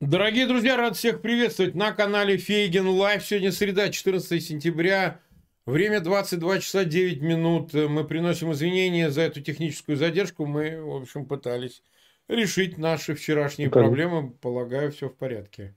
[0.00, 3.22] Дорогие друзья, рад всех приветствовать на канале Фейгин Live.
[3.22, 5.20] Сегодня среда, 14 сентября.
[5.66, 7.74] Время 22 часа 9 минут.
[7.74, 10.46] Мы приносим извинения за эту техническую задержку.
[10.46, 11.82] Мы, в общем, пытались
[12.28, 13.88] решить наши вчерашние пытались.
[13.88, 14.30] проблемы.
[14.30, 15.74] Полагаю, все в порядке.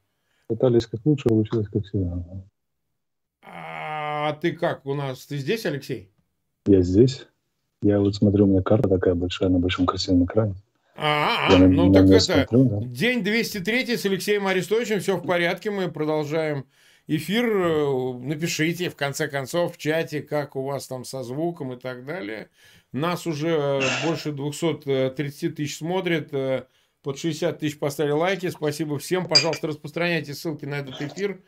[0.47, 2.23] Пытались как лучше, получилось как всегда.
[3.41, 5.25] А ты как у нас?
[5.25, 6.09] Ты здесь, Алексей?
[6.65, 7.27] Я здесь.
[7.81, 10.55] Я вот смотрю, у меня карта такая большая на большом красивом экране.
[10.95, 12.87] А, -а, -а ну так это смотрю, да.
[12.87, 16.65] день 203 с Алексеем Арестовичем, все в порядке, мы продолжаем
[17.07, 17.45] эфир.
[18.19, 22.49] Напишите, в конце концов, в чате, как у вас там со звуком и так далее.
[22.91, 26.31] Нас уже больше 230 тысяч смотрит,
[27.03, 28.49] под 60 тысяч поставили лайки.
[28.49, 29.27] Спасибо всем.
[29.27, 31.41] Пожалуйста, распространяйте ссылки на этот эфир.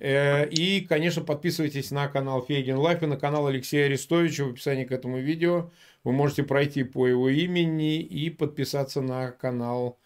[0.00, 4.84] Э, и, конечно, подписывайтесь на канал Фейгин Live и на канал Алексея Арестовича в описании
[4.84, 5.72] к этому видео.
[6.04, 9.98] Вы можете пройти по его имени и подписаться на канал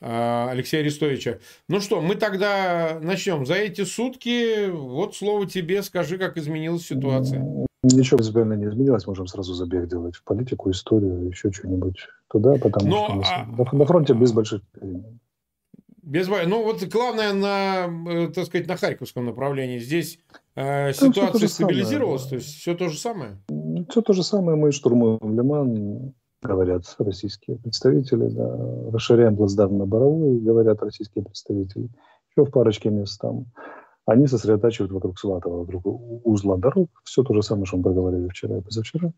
[0.00, 1.38] а, Алексея Арестовича.
[1.68, 3.44] Ну что, мы тогда начнем.
[3.44, 7.66] За эти сутки, вот слово тебе, скажи, как изменилась ситуация.
[7.82, 12.86] Ничего принципиально не изменилось, можем сразу забег делать в политику, историю, еще что-нибудь туда, потому
[12.86, 13.76] Но, что а...
[13.76, 14.62] на фронте без больших.
[16.02, 19.78] Без Ну, вот главное на, э, так сказать, на Харьковском направлении.
[19.78, 20.18] Здесь
[20.56, 22.40] э, ситуация стабилизировалась, самое.
[22.40, 23.38] то есть все то же самое?
[23.88, 24.56] Все то же самое.
[24.56, 28.90] Мы штурмуем Лиман, говорят российские представители, да.
[28.92, 31.88] расширяем плацдарм на Боровой, говорят российские представители.
[32.30, 33.46] Еще в парочке мест там.
[34.06, 35.84] Они сосредотачивают вокруг Сватова, вокруг
[36.24, 36.88] узла дорог.
[37.04, 39.12] Все то же самое, что мы проговорили вчера и позавчера.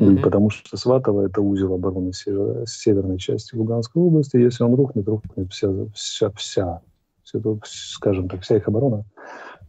[0.00, 0.22] Mm-hmm.
[0.22, 4.36] Потому что Сватово– это узел обороны север, северной части Луганской области.
[4.36, 6.80] Если он рухнет, рухнет вся, вся, вся,
[7.22, 9.04] вся скажем так, вся их оборона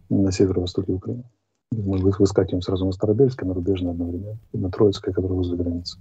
[0.09, 1.23] на северо-востоке Украины.
[1.72, 6.00] Мы выскакиваем сразу на Старобельское, на Рубежное одновременно, на Троицкое, которое возле границы.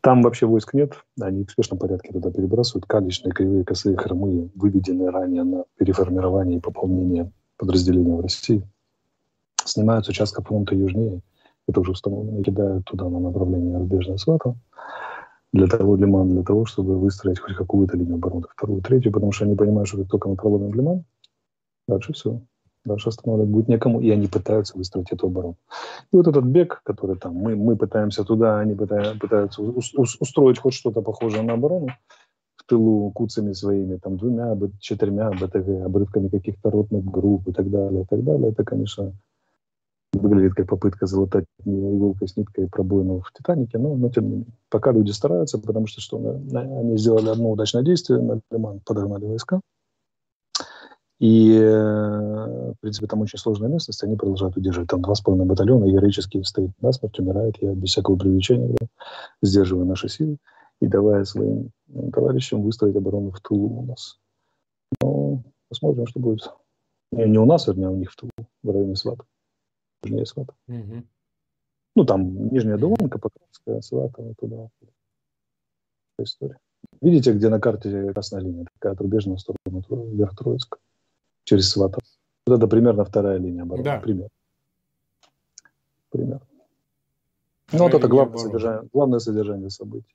[0.00, 2.86] Там вообще войск нет, они в спешном порядке туда перебрасывают.
[2.86, 8.66] Каличные, кривые, косые, хромые, выведенные ранее на переформирование и пополнение подразделения в России,
[9.64, 11.20] снимают с участка фронта южнее–
[11.68, 14.54] это уже установлено, кидают туда на направление рубежной свата
[15.52, 19.44] для того Лиман, для того, чтобы выстроить хоть какую-то линию обороны, вторую, третью, потому что
[19.44, 21.04] они понимают, что как только мы проломим Лиман,
[21.86, 22.40] дальше все.
[22.84, 25.56] Дальше останавливать будет некому, и они пытаются выстроить эту оборону.
[26.12, 31.00] И вот этот бег, который там, мы, мы пытаемся туда, они пытаются, устроить хоть что-то
[31.00, 31.88] похожее на оборону,
[32.56, 38.02] в тылу куцами своими, там, двумя, четырьмя БТВ, обрывками каких-то ротных групп и так далее,
[38.02, 39.12] и так далее, это, конечно,
[40.12, 44.46] выглядит как попытка залатать иголкой с ниткой пробоину в «Титанике», но, но тем не менее.
[44.70, 49.60] Пока люди стараются, потому что что, они сделали одно удачное действие, на Лиман подогнали войска,
[51.22, 54.90] и, э, в принципе, там очень сложная местность, они продолжают удерживать.
[54.90, 57.62] Там два с половиной батальона героически стоит насмерть, умирает.
[57.62, 58.88] Я без всякого привлечения говорю,
[59.40, 60.38] сдерживаю наши силы
[60.80, 61.70] и давая своим
[62.12, 64.18] товарищам выстроить оборону в Тулу у нас.
[65.00, 66.52] Но посмотрим, что будет.
[67.12, 68.32] Не, не у нас, вернее, а у них в Тулу,
[68.64, 69.22] в районе Свата.
[70.02, 70.54] Нижняя Свата.
[70.66, 71.04] Угу.
[71.94, 74.70] Ну, там Нижняя Думанка, Покровская, Сватова, туда.
[76.18, 76.58] История.
[77.00, 78.66] Видите, где на карте красная линия?
[78.74, 80.78] Такая отрубежная сторону вверх Троицка.
[81.44, 82.02] Через Сватов.
[82.46, 83.84] Вот это примерно вторая линия обороны.
[83.84, 84.00] Да.
[84.00, 84.28] Пример.
[86.10, 86.40] Пример.
[87.72, 90.14] Ну, вот это главное содержание, главное содержание событий.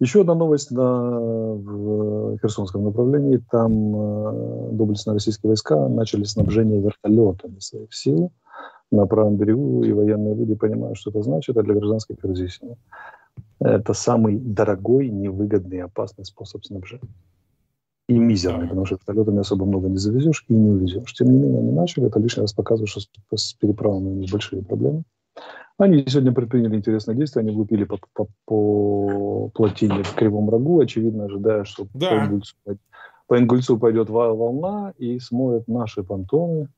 [0.00, 3.42] Еще одна новость на, в Херсонском направлении.
[3.50, 8.32] Там э, доблестно российские войска начали снабжение вертолетами своих сил
[8.90, 12.76] на правом берегу, и военные люди понимают, что это значит, а для гражданских разъяснено.
[13.60, 17.08] Это самый дорогой, невыгодный и опасный способ снабжения.
[18.08, 21.12] И мизерный, потому что вертолетами особо много не завезешь и не увезешь.
[21.12, 22.06] Тем не менее, они начали.
[22.06, 23.00] Это лишний раз показывает, что
[23.36, 25.02] с переправами у них большие проблемы.
[25.76, 27.42] Они сегодня предприняли интересное действие.
[27.42, 32.10] Они влупили по, по, по плотине в Кривом Рогу, очевидно, ожидая, что да.
[32.10, 32.56] по, Ингульцу,
[33.26, 36.68] по Ингульцу пойдет волна и смоет наши понтоны,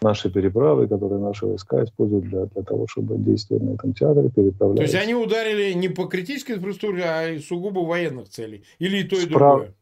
[0.00, 4.76] наши переправы, которые наши войска используют для, для того, чтобы действовать на этом театре, переправлять.
[4.76, 8.64] То есть они ударили не по критической инфраструктуре, а сугубо военных целей?
[8.78, 9.56] Или и то, и Справ...
[9.56, 9.74] другое?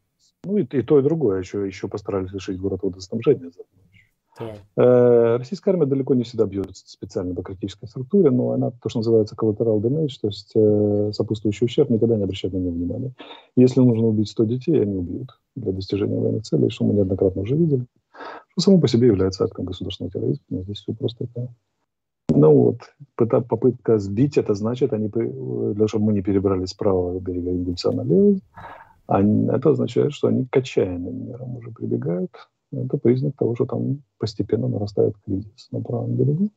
[0.45, 1.41] Ну, и, и то, и другое.
[1.41, 3.51] Еще, еще постарались лишить город водоснабжения.
[4.77, 8.99] Э, российская армия далеко не всегда бьет специально по критической структуре, но она, то, что
[8.99, 13.13] называется collateral damage, то есть э, сопутствующий ущерб, никогда не обращает на него внимания.
[13.57, 17.55] Если нужно убить 100 детей, они убьют для достижения военных целей, что мы неоднократно уже
[17.55, 17.87] видели
[18.55, 20.45] что само по себе является актом государственного терроризма.
[20.51, 21.49] Но здесь все просто это.
[22.31, 22.79] Ну вот,
[23.17, 27.93] попытка сбить, это значит, они, для того, чтобы мы не перебрали с правого берега Ингульца
[27.93, 28.41] на левый,
[29.07, 32.31] они, это означает, что они к отчаянным мерам уже прибегают.
[32.73, 36.51] Это признак того, что там постепенно нарастает кризис на правом берегу.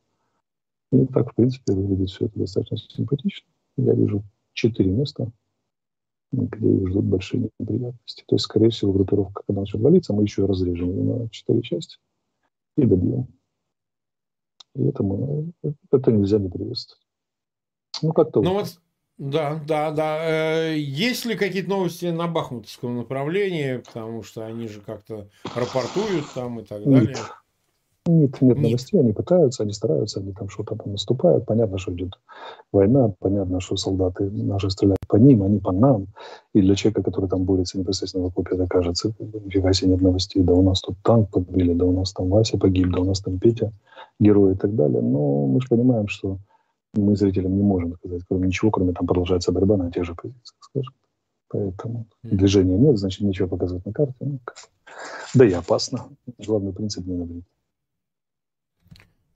[0.90, 3.46] И так, в принципе, выглядит все это достаточно симпатично.
[3.76, 4.24] Я вижу
[4.54, 5.30] четыре места,
[6.32, 8.24] где их ждут большие неприятности.
[8.26, 11.98] То есть, скорее всего, группировка, когда начнет валиться, мы еще разрежем ее на четыре части
[12.76, 13.28] и добьем.
[14.74, 15.52] И это, мы,
[15.90, 17.02] это нельзя не приветствовать.
[18.02, 18.40] Ну, как-то...
[18.42, 18.80] Ну, вот,
[19.18, 20.18] да, да, да.
[20.70, 23.78] Э, есть ли какие-то новости на Бахмутском направлении?
[23.78, 27.08] Потому что они же как-то рапортуют там и так далее.
[27.08, 27.18] Нет.
[28.10, 31.44] Нет, нет, нет новостей, они пытаются, они стараются, они там что-то там наступают.
[31.44, 32.18] Понятно, что идет
[32.72, 36.06] война, понятно, что солдаты наши стреляют по ним, они по нам.
[36.54, 40.42] И для человека, который там борется непосредственно в окопе, это кажется, нифига себе нет новостей,
[40.42, 43.20] да у нас тут танк подбили, да у нас там Вася погиб, да у нас
[43.20, 43.72] там Петя
[44.18, 45.02] герой и так далее.
[45.02, 46.38] Но мы же понимаем, что
[46.98, 50.56] мы зрителям не можем сказать, кроме ничего, кроме там продолжается борьба на тех же позициях,
[50.60, 50.94] скажем.
[51.48, 52.36] Поэтому mm-hmm.
[52.36, 54.14] движения нет, значит, ничего показывать на карте.
[54.20, 54.38] Ну,
[55.34, 56.10] да и опасно.
[56.38, 57.44] Главный принцип не навредить.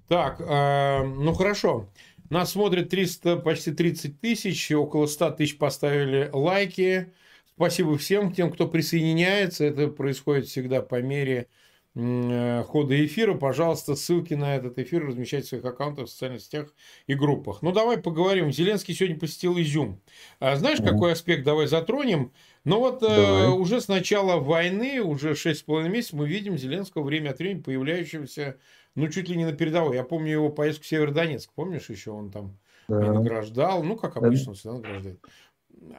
[0.09, 1.89] Так, э, ну хорошо.
[2.29, 7.13] Нас смотрит 300, почти 30 тысяч, около 100 тысяч поставили лайки.
[7.57, 9.65] Спасибо всем тем, кто присоединяется.
[9.65, 11.49] Это происходит всегда по мере
[11.95, 13.35] хода эфира.
[13.35, 16.75] Пожалуйста, ссылки на этот эфир размещайте в своих аккаунтах в социальных сетях
[17.07, 17.61] и группах.
[17.63, 18.51] Ну, давай поговорим.
[18.51, 20.01] Зеленский сегодня посетил Изюм.
[20.41, 22.33] А знаешь, какой аспект давай затронем?
[22.65, 27.39] Ну вот э, уже с начала войны, уже 6,5 месяцев, мы видим Зеленского время от
[27.41, 28.57] времени появляющегося
[28.95, 29.97] ну, чуть ли не на передовой.
[29.97, 31.51] Я помню его поездку в Северодонецк.
[31.55, 32.59] Помнишь, еще он там
[32.89, 33.13] да.
[33.13, 33.83] награждал.
[33.83, 35.21] Ну, как обычно, он всегда награждает.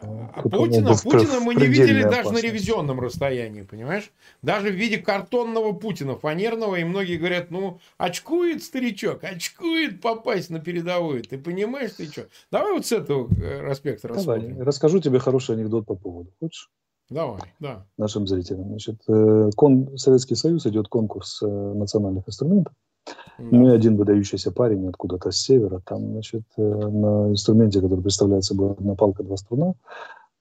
[0.02, 4.12] А, а Путина, Путина мы не видели даже на ревизионном расстоянии, понимаешь?
[4.42, 10.60] Даже в виде картонного Путина, фанерного, и многие говорят, ну, очкует старичок, очкует попасть на
[10.60, 11.24] передовую.
[11.24, 12.28] Ты понимаешь, ты что?
[12.52, 14.52] Давай вот с этого э, аспекта рассмотрим.
[14.52, 16.31] Давай, расскажу тебе хороший анекдот по поводу.
[16.40, 16.69] Хочешь?
[17.10, 17.86] Давай, да.
[17.98, 18.68] Нашим зрителям.
[18.69, 22.74] Значит, э, кон, Советский Союз идет конкурс э, национальных инструментов.
[23.06, 23.14] Да.
[23.52, 28.44] Ну и один выдающийся парень откуда-то с севера, там, значит, э, на инструменте, который представляет
[28.44, 29.74] собой одна палка, два струна,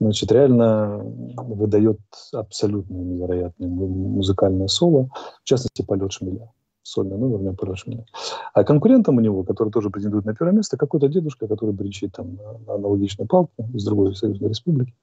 [0.00, 1.02] значит, реально
[1.36, 2.00] выдает
[2.32, 5.08] абсолютно невероятное музыкальное соло,
[5.42, 6.50] в частности, полет шмеля.
[6.82, 8.04] Сольный номер у него полет шмеля.
[8.52, 12.38] А конкурентом у него, который тоже претендует на первое место, какой-то дедушка, который бренчит там
[12.66, 14.94] на аналогичной палке из другой союзной республики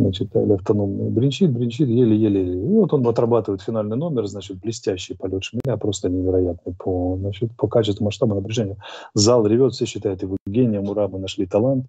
[0.00, 2.60] значит, или автономный, бренчит, бренчит, еле-еле.
[2.60, 8.04] Вот он отрабатывает финальный номер, значит, блестящий полет шмеля, просто невероятный по, значит, по качеству
[8.04, 8.76] масштаба напряжения.
[9.14, 11.86] Зал ревет, все считают его гением, ура, мы нашли талант.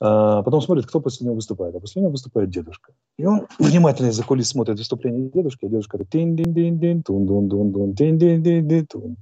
[0.00, 1.74] А потом смотрит, кто после него выступает.
[1.74, 2.92] А после него выступает дедушка.
[3.16, 7.02] И он внимательно из-за кулис смотрит выступление дедушки, а дедушка говорит, тин дин дин дин
[7.02, 9.16] тун дун дун дун тин дин дин дин тун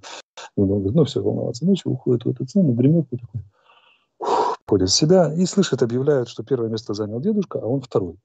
[0.56, 3.43] говорит, ну все, волноваться нечего, уходит в эту цену, дремет, такой,
[4.64, 8.17] приходит в себя и слышит, объявляют, что первое место занял дедушка, а он второй.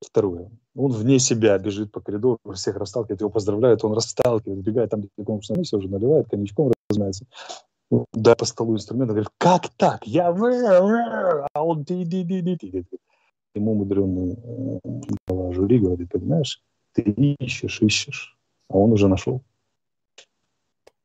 [0.00, 0.50] Второе.
[0.76, 5.24] Он вне себя бежит по коридору, всех расталкивает, его поздравляют, он расталкивает, бегает там, где
[5.24, 7.26] конкурсная миссия уже наливает, коньячком размается.
[8.12, 10.06] Да, по столу инструмент, говорит, как так?
[10.06, 12.84] Я а он ти ди ди ди ди
[13.54, 14.36] Ему мудренный
[15.26, 18.36] глава жюри говорит, понимаешь, ты ищешь, ищешь,
[18.68, 19.42] а он уже нашел.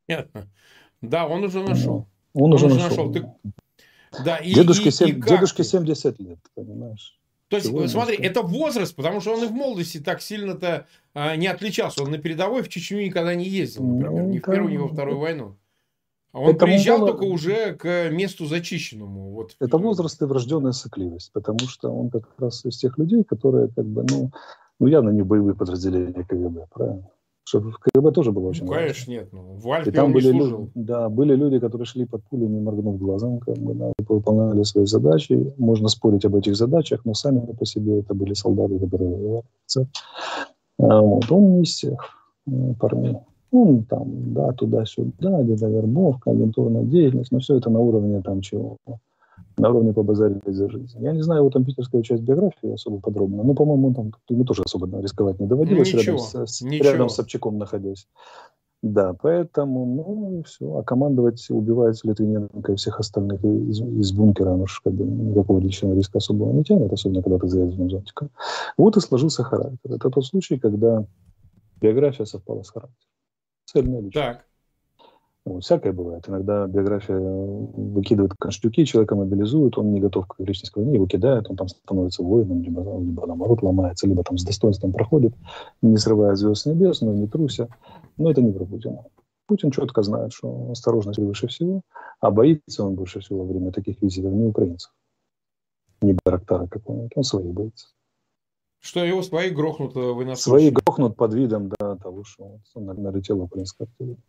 [0.05, 0.47] Понятно.
[1.01, 2.05] Да, он уже нашел.
[2.33, 2.89] Он, он уже нашел.
[2.89, 3.11] нашел.
[3.11, 3.31] Ты
[4.23, 7.19] да, и, дедушке, и, 7, и дедушке 70 лет, понимаешь?
[7.49, 11.45] То есть, смотри, это возраст, потому что он и в молодости так сильно-то а, не
[11.45, 12.01] отличался.
[12.01, 14.87] Он на передовой в Чечню никогда не ездил, например, ну, ни в Первую, ни во
[14.87, 15.55] Вторую войну.
[16.31, 17.11] А он это приезжал мало...
[17.11, 19.33] только уже к месту зачищенному.
[19.33, 19.55] Вот.
[19.59, 23.85] Это возраст и врожденная сыкливость, потому что он как раз из тех людей, которые как
[23.85, 24.31] бы, ну,
[24.79, 27.07] ну явно не боевые подразделения КГБ, правильно?
[27.45, 29.29] Что в КГБ тоже было очень ну, Конечно, нет.
[29.33, 32.97] Ну, в Альпе и там были люди, да, были люди, которые шли под пулями, моргнув
[32.97, 35.53] глазом, как бы, да, выполняли свои задачи.
[35.57, 39.43] Можно спорить об этих задачах, но сами по себе это были солдаты, воевали.
[40.79, 41.31] А, вот.
[41.31, 41.99] Он не из всех
[42.47, 43.17] э, парней.
[43.51, 48.77] Он там, да, туда-сюда, где-то вербовка, агентурная деятельность, но все это на уровне там чего
[49.57, 50.97] на уровне побазарить за жизнь.
[50.99, 54.63] Я не знаю его там питерскую часть биографии особо подробно, но, по-моему, там ему тоже
[54.65, 56.89] особо рисковать не доводилось ничего, рядом, с, ничего.
[56.89, 58.07] рядом с Собчаком находясь.
[58.83, 60.77] Да, поэтому, ну, и все.
[60.77, 65.93] А командовать, убивать Литвиненко и всех остальных из, из бункера, же как бы никакого личного
[65.93, 68.29] риска особого не тянет, особенно когда ты заездил зонтиком.
[68.75, 69.93] Вот и сложился характер.
[69.93, 71.05] Это тот случай, когда
[71.79, 73.09] биография совпала с характером.
[73.65, 74.13] Цельная личность.
[74.13, 74.45] Так.
[75.45, 76.27] Ну, всякое бывает.
[76.29, 81.57] Иногда биография выкидывает конштюки, человека мобилизуют, он не готов к личности войне, его кидают, он
[81.57, 85.33] там становится воином, либо, либо наоборот ломается, либо там с достоинством проходит,
[85.81, 87.67] не срывая звезд с небес, но не труся.
[88.17, 89.03] Но это не про Путина.
[89.47, 91.81] Путин четко знает, что осторожность выше всего,
[92.21, 94.93] а боится он больше всего во время таких визитов не украинцев,
[96.01, 97.87] не Барактара какого-нибудь, он своих боится.
[98.79, 103.87] Что его свои грохнут в Свои грохнут под видом да, того, что он налетел украинская
[103.87, 104.21] артиллерия.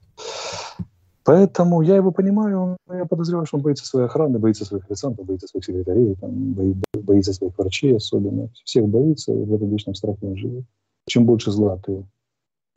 [1.24, 5.48] Поэтому я его понимаю, я подозреваю, что он боится своей охраны, боится своих официантов, боится
[5.48, 6.52] своих секретарей, там,
[7.02, 8.50] боится своих врачей особенно.
[8.64, 10.64] Всех боится, в этом вечном страхе он живет.
[11.06, 12.04] Чем больше зла ты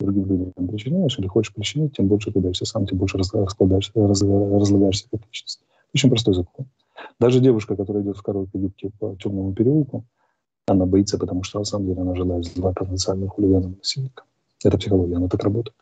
[0.00, 5.08] другим людям причиняешь или хочешь причинить, тем больше ты даешься сам, тем больше разлагаешься, разлагаешься
[5.10, 5.60] как личность.
[5.94, 6.66] Очень простой закон.
[7.20, 10.04] Даже девушка, которая идет в короткой юбке по темному переулку,
[10.66, 14.26] она боится, потому что на самом деле она желает зла потенциальным хулиганам насильникам.
[14.64, 15.74] Это психология, она так работает.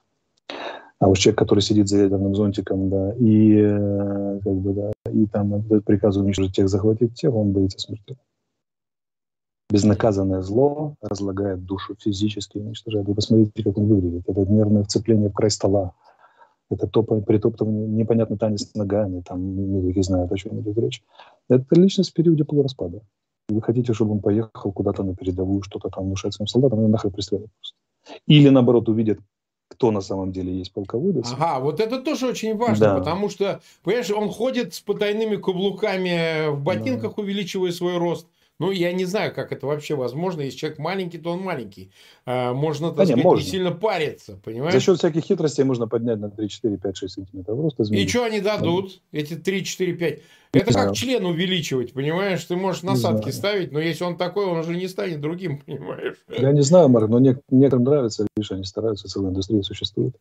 [0.98, 5.26] А уж человек, который сидит за ядерным зонтиком, да, и э, как бы, да, и
[5.26, 8.16] там дает приказ уничтожить тех, захватить тех, он боится смерти.
[9.68, 13.06] Безнаказанное зло разлагает душу, физически уничтожает.
[13.06, 14.22] Вы посмотрите, как он выглядит.
[14.26, 15.92] Это нервное вцепление в край стола.
[16.70, 21.02] Это топ, притоптывание, непонятный танец ногами, там медики знают, о чем идет речь.
[21.48, 23.02] Это личность в периоде полураспада.
[23.48, 27.12] Вы хотите, чтобы он поехал куда-то на передовую, что-то там внушать своим солдатам, его нахрен
[27.12, 27.76] пристрелят просто.
[28.26, 29.18] Или, наоборот, увидят,
[29.68, 31.32] кто на самом деле есть полководец.
[31.32, 32.98] Ага, вот это тоже очень важно, да.
[32.98, 37.22] потому что, понимаешь, он ходит с потайными каблуками в ботинках, да.
[37.22, 38.26] увеличивая свой рост.
[38.58, 40.40] Ну, я не знаю, как это вообще возможно.
[40.40, 41.90] Если человек маленький, то он маленький.
[42.24, 43.44] А, можно, так да сказать, не, можно.
[43.44, 44.72] не сильно париться, понимаешь?
[44.72, 47.82] За счет всяких хитростей можно поднять на 3, 4, 5, 6 сантиметров роста.
[47.82, 50.20] И что они дадут, эти 3, 4, 5?
[50.52, 52.42] Это как член увеличивать, понимаешь?
[52.44, 56.16] Ты можешь насадки ставить, но если он такой, он уже не станет другим, понимаешь?
[56.28, 60.16] Я не знаю, Марк, но не, некоторым нравится, видишь, они стараются, целая индустрия существует.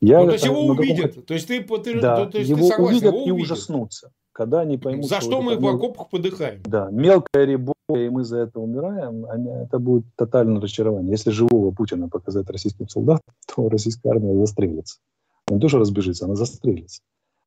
[0.00, 2.68] Я, ну, то есть его увидят, то есть ты, ты, да, то, есть его ты
[2.68, 3.50] согласен, увидят его и увидят.
[3.50, 5.06] ужаснутся когда они поймут...
[5.06, 6.62] За что, мы в окопах подыхаем?
[6.64, 11.10] Да, мелкая рябоя, и мы за это умираем, они, это будет тотальное разочарование.
[11.10, 14.98] Если живого Путина показать российским солдатам, то российская армия застрелится.
[15.46, 17.02] Она не то, что разбежится, она застрелится.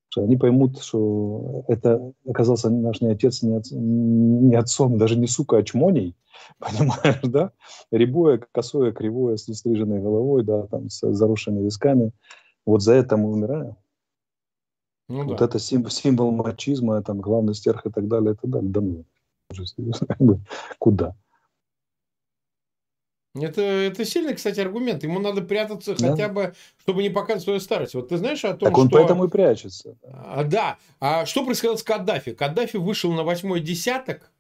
[0.09, 5.25] Что они поймут, что это оказался наш не отец, не, отц, не отцом, даже не
[5.25, 6.15] сука, а чмоней,
[6.59, 7.53] понимаешь, да?
[7.89, 12.11] Рябое, косое, кривое, с стриженной головой, да, там, с заросшими висками.
[12.67, 13.77] Вот за это мы умираем.
[15.09, 15.45] Ну, вот да.
[15.45, 18.69] это символ, символ мачизма, там, главный стерх и так далее, и так далее.
[18.69, 20.39] Да ну,
[20.79, 21.15] куда?
[23.35, 25.03] Это, это сильный, кстати, аргумент.
[25.03, 26.11] Ему надо прятаться да.
[26.11, 27.95] хотя бы, чтобы не показать свою старость.
[27.95, 28.97] Вот ты знаешь о том, так он что...
[28.97, 29.97] поэтому и прячется.
[30.03, 30.77] А, да.
[30.99, 32.33] А что происходило с Каддафи?
[32.33, 34.31] Каддафи вышел на восьмой десяток,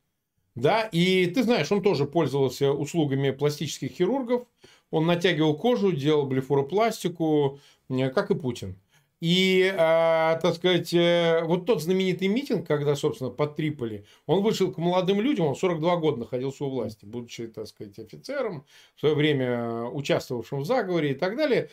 [0.53, 4.43] да, и ты знаешь, он тоже пользовался услугами пластических хирургов.
[4.91, 8.75] Он натягивал кожу, делал блефоропластику, как и Путин.
[9.25, 14.69] И, э, так сказать, э, вот тот знаменитый митинг, когда, собственно, под Триполи, он вышел
[14.69, 18.65] к молодым людям, он 42 года находился у власти, будучи, так сказать, офицером,
[18.97, 21.69] в свое время участвовавшим в заговоре и так далее.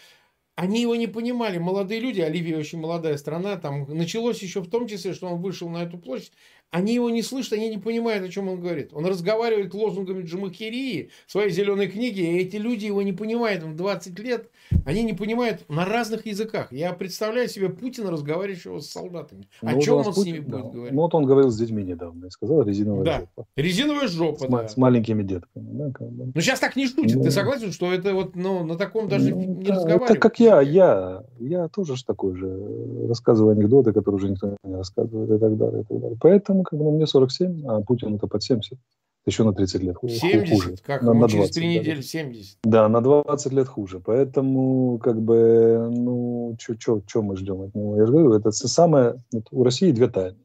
[0.54, 4.87] Они его не понимали, молодые люди, Оливия очень молодая страна, там началось еще в том
[4.87, 6.35] числе, что он вышел на эту площадь,
[6.70, 8.90] они его не слышат, они не понимают, о чем он говорит.
[8.92, 13.64] Он разговаривает лозунгами Джамахирии, своей зеленой книги, и эти люди его не понимают.
[13.64, 14.50] В 20 лет
[14.84, 16.72] они не понимают на разных языках.
[16.72, 19.48] Я представляю себе Путина, разговаривающего с солдатами.
[19.62, 20.70] О ну, чем он Путин, с ними будет да.
[20.70, 20.92] говорить?
[20.92, 23.18] Ну, вот он говорил с детьми недавно, я сказал, резиновая да.
[23.20, 23.46] жопа.
[23.56, 24.68] Резиновая жопа, с, да.
[24.68, 25.68] С маленькими детками.
[25.72, 26.32] Да, как бы.
[26.34, 27.16] Ну, сейчас так не шутит.
[27.16, 30.10] Ну, Ты согласен, что это вот ну, на таком даже ну, не да, разговаривают?
[30.10, 33.06] Это как я, я, я тоже ж такой же.
[33.08, 35.82] Рассказываю анекдоты, которые уже никто не рассказывает и так далее.
[35.82, 36.18] И так далее.
[36.20, 38.78] Поэтому как бы, ну, мне 47 67, а Путин это под 70.
[39.26, 40.50] Еще на 30 лет 70?
[40.50, 40.76] Хуже.
[40.82, 41.02] Как?
[41.02, 41.80] На, на 20, через 3 да.
[41.80, 42.58] недели 70?
[42.64, 44.00] Да, на 20 лет хуже.
[44.00, 47.96] Поэтому, как бы, ну, что мы ждем от него?
[47.96, 49.16] Я же говорю, это самое...
[49.32, 50.38] Вот у России две тайны.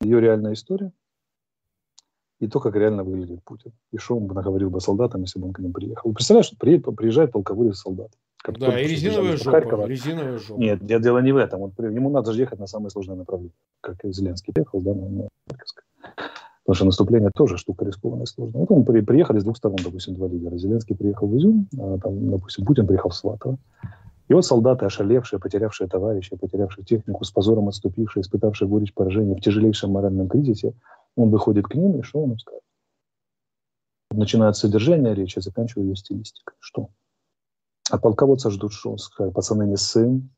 [0.00, 0.92] Ее реальная история
[2.40, 3.72] и то, как реально выглядит Путин.
[3.92, 6.10] И что он бы наговорил бы солдатам, если бы он к ним приехал.
[6.10, 8.10] Вы представляете, что приезжает полководец солдат.
[8.44, 9.86] Как да, и резиновая жопа, Харькова.
[9.86, 10.60] резиновая жопа.
[10.60, 11.60] Нет, дело не в этом.
[11.60, 13.54] Вот, ему надо же ехать на самое сложное направление.
[13.80, 15.28] Как и Зеленский ехал, да, на, на.
[15.48, 18.60] Потому что наступление тоже штука рискованная и сложная.
[18.60, 20.58] Вот он при, приехали с двух сторон, допустим, два лидера.
[20.58, 23.56] Зеленский приехал в Изюм, а там, допустим, Путин приехал в Сватово.
[24.28, 29.40] И вот солдаты, ошалевшие, потерявшие товарища, потерявшие технику, с позором отступившие, испытавшие горечь поражения в
[29.40, 30.74] тяжелейшем моральном кризисе,
[31.16, 32.62] он выходит к ним, и что он им скажет?
[34.10, 36.54] Начинает содержание речи, заканчивая ее стилистикой.
[36.60, 36.90] Что?
[37.90, 38.96] А полководца ждут что?
[39.32, 40.30] Пацаны не сын,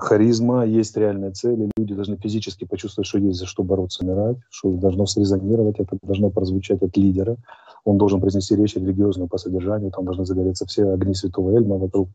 [0.00, 4.70] харизма, есть реальные цели, люди должны физически почувствовать, что есть за что бороться, умирать, что
[4.72, 7.36] должно срезонировать, это должно прозвучать от лидера,
[7.84, 12.08] он должен произнести речь религиозную по содержанию, там должны загореться все огни святого Эльма вокруг,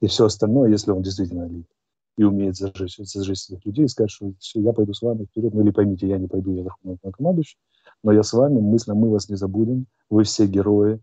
[0.00, 1.66] и все остальное, если он действительно лидер
[2.16, 5.54] и умеет зажечь, зажечь своих людей и сказать, что все, я пойду с вами вперед,
[5.54, 7.58] ну или поймите, я не пойду, я верховный командующий,
[8.02, 11.00] но я с вами, мысленно мы вас не забудем, вы все герои,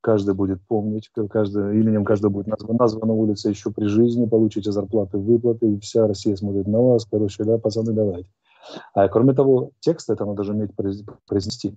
[0.00, 5.18] каждый будет помнить, каждый, именем каждого будет назван, названа улица еще при жизни, получите зарплаты,
[5.18, 8.28] выплаты, и вся Россия смотрит на вас, короче, да, пацаны, давайте.
[8.94, 11.76] А кроме того, текст это надо же уметь произнести.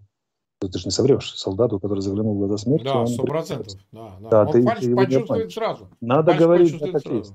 [0.60, 2.84] Ты же не соврешь солдату, который заглянул в глаза смерти.
[2.84, 3.74] Да, сто процентов.
[3.92, 4.30] Да, да.
[4.30, 5.88] да ты, фальш ты почувствует сразу.
[6.02, 7.18] Надо фальш говорить, как сразу.
[7.18, 7.34] есть.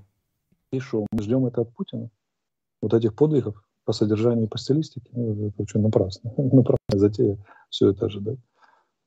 [0.71, 2.09] И что, мы ждем это от Путина?
[2.81, 5.11] Вот этих подвигов по содержанию и по стилистике?
[5.13, 6.33] Ну, это очень напрасно.
[6.37, 7.39] Напрасная затея
[7.69, 8.39] все это ожидать.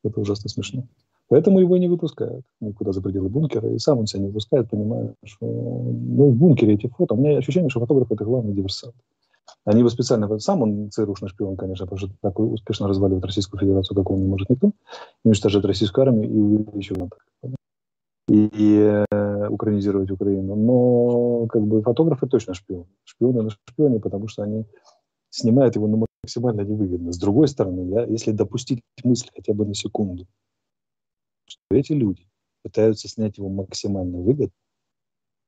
[0.03, 0.85] Это ужасно смешно.
[1.29, 5.13] Поэтому его не выпускают никуда за пределы бункера, и сам он себя не выпускает, понимая,
[5.23, 7.13] что ну, в бункере эти фото.
[7.13, 8.95] У меня ощущение, что фотограф– это главный диверсант.
[9.63, 10.39] Они его специально...
[10.39, 14.27] Сам он ЦРУшный шпион, конечно, потому что так успешно разваливает Российскую Федерацию, как он не
[14.27, 14.71] может никто,
[15.23, 17.11] уничтожать российскую армию и увеличивать
[18.27, 20.55] и, и э, украинизировать Украину.
[20.55, 22.85] Но как бы фотографы точно шпионы.
[23.03, 24.65] Шпионы на шпионе, потому что они
[25.29, 27.11] снимают его ну, максимально невыгодно.
[27.11, 30.25] С другой стороны, я, если допустить мысль хотя бы на секунду,
[31.49, 32.27] что эти люди
[32.63, 34.53] пытаются снять его максимально выгодно,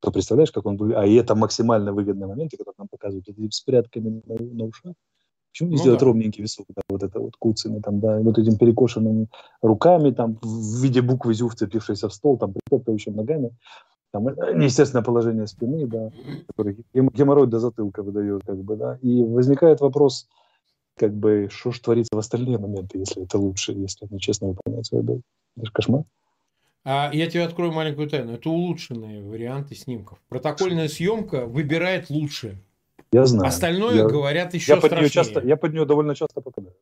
[0.01, 0.99] то представляешь, как он выглядит.
[1.01, 4.93] А и это максимально выгодные моменты, которые нам показывают эти с прядками на, на ушах.
[5.51, 6.05] Почему не ну, сделать да.
[6.05, 9.27] ровненький висок, да, вот это вот куцами, там, да, вот этим перекошенными
[9.61, 13.51] руками, там, в виде буквы ЗЮ, вцепившейся в стол, там, притопывающим ногами,
[14.11, 16.09] там, э, неестественное положение спины, да,
[16.47, 20.29] который геморрой до затылка выдает, как бы, да, и возникает вопрос,
[20.95, 24.85] как бы, что же творится в остальные моменты, если это лучше, если они честно выполняют
[24.85, 25.25] свою обязанность.
[25.57, 26.03] Это же кошмар.
[26.83, 28.33] А я тебе открою маленькую тайну.
[28.33, 30.19] Это улучшенные варианты снимков.
[30.29, 32.57] Протокольная съемка выбирает лучшее.
[33.11, 33.47] Я знаю.
[33.47, 36.75] Остальное я, говорят еще я под нее часто, Я под нее довольно часто попадаю.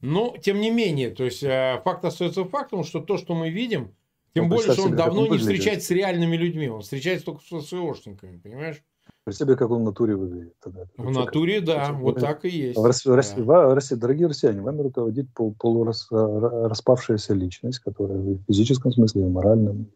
[0.00, 3.94] Но, тем не менее, то есть э, факт остается фактом, что то, что мы видим,
[4.34, 7.66] тем ну, более, что он давно не встречается с реальными людьми, он встречается только с
[7.68, 8.82] СВОшниками, понимаешь?
[9.24, 10.54] Представь себе, как он в натуре выглядит.
[10.60, 10.86] Тогда.
[10.96, 12.76] В натуре, да, это, вот так и есть.
[12.76, 13.68] В России, да.
[13.68, 19.86] в России, дорогие россияне, вами руководит пол, полураспавшаяся личность, которая в физическом смысле, в моральном,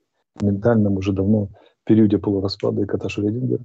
[0.41, 3.65] ментальном уже давно в периоде полураспада и кота Шредингера.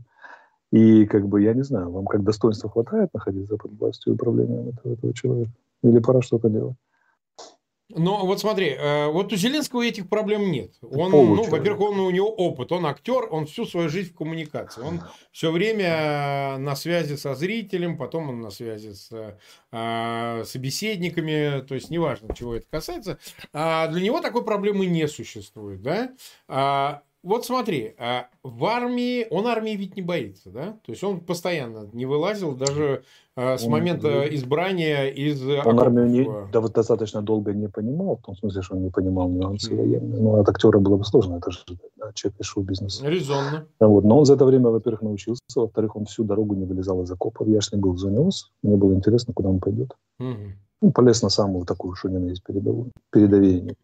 [0.72, 4.70] И как бы, я не знаю, вам как достоинства хватает находиться под властью и управлением
[4.70, 5.52] этого, этого человека?
[5.84, 6.76] Или пора что-то делать?
[7.96, 10.74] Ну, вот смотри, э, вот у Зеленского этих проблем нет.
[10.82, 14.82] Он, ну, во-первых, он, у него опыт, он актер, он всю свою жизнь в коммуникации.
[14.82, 19.10] Он все время на связи со зрителем, потом он на связи с
[19.72, 23.20] э, собеседниками, то есть неважно, чего это касается.
[23.54, 26.12] А для него такой проблемы не существует, да?
[26.48, 30.78] А, вот смотри, а в армии, он армии ведь не боится, да?
[30.84, 33.04] То есть он постоянно не вылазил, даже
[33.36, 35.42] а, с он, момента избрания из...
[35.44, 38.90] Он армию не, да, вот достаточно долго не понимал, в том смысле, что он не
[38.90, 40.20] понимал нюансы военные.
[40.20, 41.60] Ну, от актера было бы сложно это же,
[41.98, 43.08] да, человек из шоу-бизнеса.
[43.08, 43.68] Резонно.
[43.80, 44.04] Вот.
[44.04, 47.48] Но он за это время, во-первых, научился, во-вторых, он всю дорогу не вылезал из окопов.
[47.48, 49.96] Я же не был в зоне ОС, мне было интересно, куда он пойдет.
[50.20, 50.38] Угу.
[50.82, 53.76] Ну, полез на самую такую, что не есть передовую, передовее.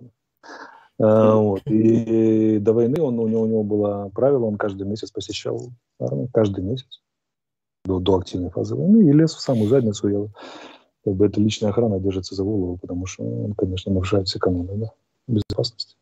[0.99, 1.61] А, вот.
[1.65, 6.29] И до войны он, у, него, у него было правило, он каждый месяц посещал армию,
[6.33, 7.01] каждый месяц,
[7.85, 10.07] до, до активной фазы войны, и лез в самую задницу.
[10.07, 10.27] Я,
[11.05, 14.75] как бы эта личная охрана держится за голову, потому что он, конечно, нарушает все каноны
[14.75, 14.91] да,
[15.27, 15.95] безопасности.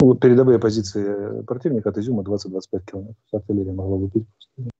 [0.00, 3.16] Ну, вот передовые позиции противника от Изюма 20-25 километров.
[3.32, 4.70] Артиллерия могла выпить просто.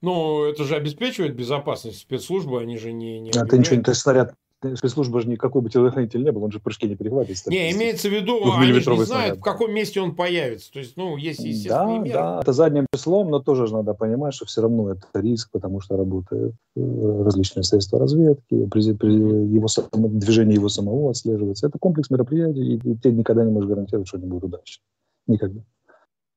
[0.00, 3.20] Ну, это же обеспечивает безопасность спецслужбы, они же не...
[3.20, 4.34] не а ты ничего, ты снаряд
[4.76, 7.46] спецслужба же никакой бы телохранитель не был, он же прыжки не перехватывает.
[7.46, 10.72] Не, имеется в виду, они не знают, в каком месте он появится.
[10.72, 12.18] То есть, ну, есть естественные да, меры.
[12.18, 15.80] Да, это задним числом, но тоже же надо понимать, что все равно это риск, потому
[15.80, 19.66] что работают э, различные средства разведки, при, при его
[20.08, 21.66] движение его самого отслеживается.
[21.66, 24.82] Это комплекс мероприятий, и, и ты никогда не можешь гарантировать, что они будут удачны.
[25.26, 25.62] Никогда.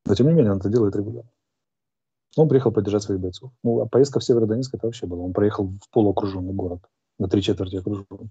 [0.06, 1.30] Но, тем не менее, он это делает регулярно.
[2.38, 3.52] Он приехал поддержать своих бойцов.
[3.64, 5.22] Ну, а поездка в Северодонецк это вообще было.
[5.22, 6.82] Он проехал в полуокруженный город
[7.20, 8.30] на три четверти окружен.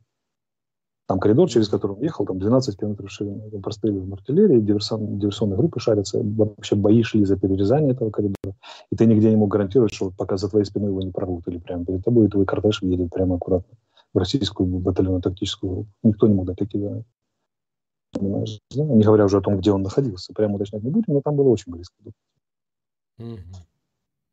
[1.06, 3.50] Там коридор, через который он ехал, там 12 километров ширины.
[3.50, 6.20] Там простреливаем артиллерии, диверсон, диверсионные группы шарятся.
[6.22, 8.56] Вообще бои шли за перерезание этого коридора.
[8.90, 11.58] И ты нигде не мог гарантировать, что пока за твоей спиной его не прорвут или
[11.58, 13.76] прямо перед тобой, и твой кортеж едет прямо аккуратно
[14.14, 15.90] в российскую батальонно-тактическую группу.
[16.02, 17.04] Никто не мог дать такие.
[18.12, 18.60] Понимаешь?
[18.74, 18.84] Да?
[18.84, 20.32] Не говоря уже о том, где он находился.
[20.32, 21.94] Прямо уточнять не будем, но там было очень близко.
[23.20, 23.38] Mm-hmm.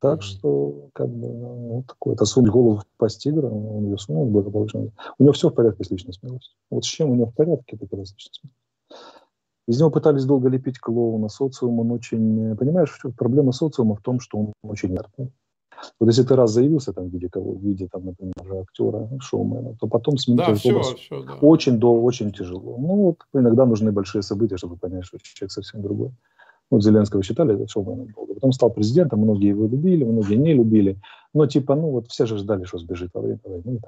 [0.02, 4.26] Так что, как бы, ну, такое, это сунуть голову в пасть тигра, он ее сунул
[4.26, 4.90] благополучно.
[5.20, 6.56] У него все в порядке с личной смелостью.
[6.72, 8.58] Вот с чем у него в порядке, это как раз личная смелость.
[9.68, 12.56] Из него пытались долго лепить клоуна, социум он очень...
[12.58, 15.32] Понимаешь, проблема социума в том, что он очень нервный.
[16.00, 19.76] Вот если ты раз заявился там в виде кого, в виде, там, например, актера, шоумена,
[19.80, 21.34] то потом сменить да, все, образ все, да.
[21.42, 22.78] очень долго, очень тяжело.
[22.78, 26.12] Ну, вот иногда нужны большие события, чтобы понять, что человек совсем другой.
[26.72, 28.34] Вот Зеленского считали это шоуменом долго.
[28.34, 30.98] Потом стал президентом, многие его любили, многие не любили.
[31.34, 33.80] Но типа, ну вот все же ждали, что сбежит во время войны.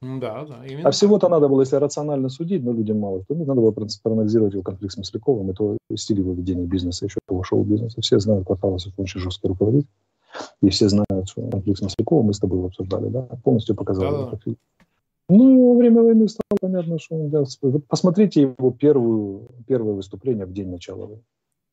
[0.00, 0.64] Там, да, да.
[0.84, 4.62] А всего-то надо было, если рационально судить, но людям мало, то надо было проанализировать его
[4.62, 8.00] конфликт с Масляковым, это стиль его ведения бизнеса, еще того шоу-бизнеса.
[8.00, 9.88] Все знают, Кварталов очень жесткий руководитель.
[10.62, 14.28] И все знают, что конфликт с Масляковым мы с тобой обсуждали, да, полностью показал да,
[14.28, 14.56] этот фильм.
[15.28, 17.28] Ну, во время войны стало понятно, что он...
[17.28, 17.44] Да,
[17.88, 21.22] посмотрите его первую, первое выступление в день начала войны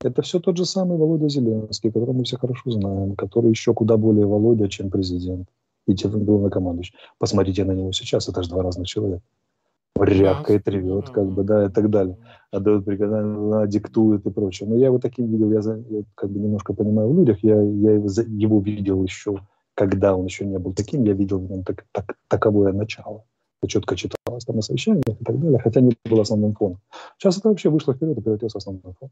[0.04, 3.98] Это все тот же самый Володя Зеленский, которого мы все хорошо знаем, который еще куда
[3.98, 5.48] более Володя, чем президент
[5.88, 6.96] и тем главнокомандующий.
[7.18, 9.24] Посмотрите на него сейчас, это же два разных человека.
[9.98, 12.18] Рявкает, ревет, как бы, да, и так далее.
[12.52, 14.68] Отдает приказания, диктует и прочее.
[14.68, 17.94] Но я его таким видел, я, я как бы немножко понимаю в людях, я, я
[17.94, 19.40] его, его видел еще,
[19.74, 23.24] когда он еще не был таким, я видел в нем так, так, таковое начало.
[23.62, 26.80] Это четко читалось там на совещаниях и так далее, хотя не было основным фоном.
[27.18, 29.10] Сейчас это вообще вышло вперед и превратилось в основной фон.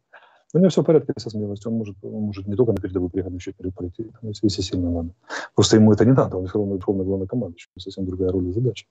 [0.53, 1.71] У него все в порядке со смелостью.
[1.71, 4.45] Он может, он может не только на передовую приехать, но еще и вперед пройти, если,
[4.45, 5.09] если сильно надо.
[5.55, 8.85] Просто ему это не надо, он все равно верховный главнокомандующий, совсем другая роль и задача.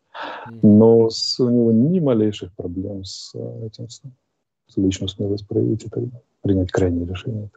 [0.62, 4.02] Но с, у него ни малейших проблем с э, этим, с,
[4.66, 6.02] с личную смелость проявить и так,
[6.42, 7.48] принять крайнее решение.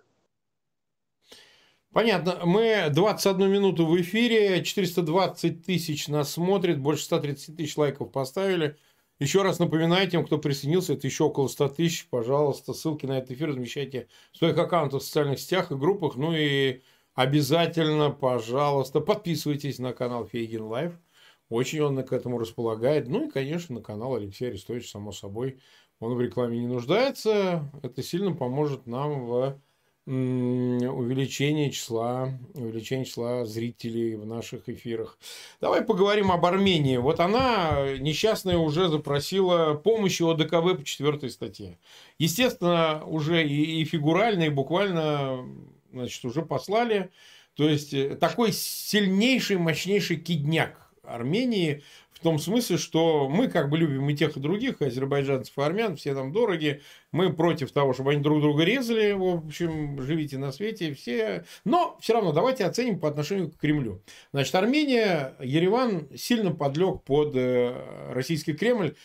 [1.92, 2.42] Понятно.
[2.44, 8.76] Мы 21 минуту в эфире, 420 тысяч нас смотрит, больше 130 тысяч лайков поставили.
[9.20, 12.08] Еще раз напоминаю тем, кто присоединился, это еще около 100 тысяч.
[12.10, 16.18] Пожалуйста, ссылки на этот эфир размещайте в своих аккаунтах в социальных сетях и группах.
[16.18, 16.82] Ну и
[17.14, 21.00] обязательно, пожалуйста, подписывайтесь на канал Фейгин Лайв.
[21.48, 23.08] Очень он к этому располагает.
[23.08, 25.62] Ну и, конечно, на канал Алексея Арестовича, само собой.
[26.00, 27.72] Он в рекламе не нуждается.
[27.84, 29.62] Это сильно поможет нам в
[30.08, 35.18] увеличение числа, увеличение числа зрителей в наших эфирах.
[35.62, 36.98] Давай поговорим об Армении.
[36.98, 41.80] Вот она, несчастная, уже запросила помощи ОДКВ по четвертой статье.
[42.20, 45.44] Естественно, уже и, и фигурально, и буквально
[45.92, 47.10] значит, уже послали.
[47.56, 51.84] То есть, э, такой сильнейший, мощнейший кидняк Армении
[52.16, 55.98] в том смысле, что мы как бы любим и тех, и других, азербайджанцев, и армян,
[55.98, 56.82] все там дороги.
[57.12, 59.12] Мы против того, чтобы они друг друга резали.
[59.12, 61.46] В общем, живите на свете все.
[61.66, 64.02] Но все равно давайте оценим по отношению к Кремлю.
[64.32, 68.96] Значит, Армения, Ереван сильно подлег под э, российский Кремль.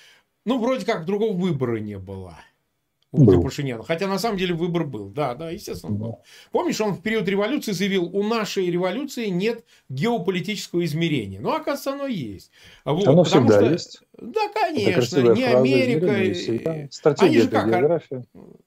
[0.47, 2.39] Ну, вроде как другого выбора не было
[3.13, 3.83] у Пашиняна.
[3.83, 5.09] Хотя на самом деле выбор был.
[5.09, 6.19] Да, да, естественно был.
[6.53, 11.41] Помнишь, он в период революции заявил, у нашей революции нет геополитического измерения.
[11.41, 12.51] Ну, оказывается, оно есть.
[12.85, 14.03] Вот, оно всегда что, есть.
[14.21, 15.35] Да, конечно.
[15.35, 16.89] Не Америка.
[16.93, 18.25] Стратегия, Они же как, география.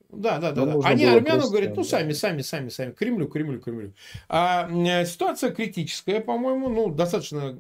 [0.10, 0.66] Да, да, да.
[0.66, 0.80] да.
[0.84, 3.94] Они армянам говорят, ну, сами, сами, сами, сами, Кремлю, Кремлю, Кремлю.
[4.30, 4.70] А
[5.06, 7.58] ситуация критическая, по-моему, ну, достаточно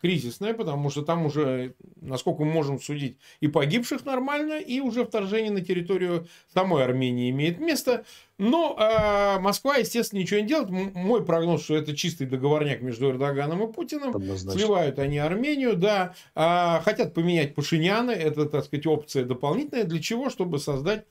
[0.00, 5.50] кризисная, потому что там уже, насколько мы можем судить, и погибших нормально, и уже вторжение
[5.50, 8.04] на территорию самой Армении имеет место.
[8.40, 10.70] Но э, Москва, естественно, ничего не делает.
[10.70, 14.16] Мой прогноз, что это чистый договорняк между Эрдоганом и Путиным.
[14.16, 14.58] Однозначно.
[14.58, 16.14] Сливают они Армению, да.
[16.34, 18.12] А, хотят поменять Пашиняна.
[18.12, 19.84] Это, так сказать, опция дополнительная.
[19.84, 20.30] Для чего?
[20.30, 21.04] Чтобы создать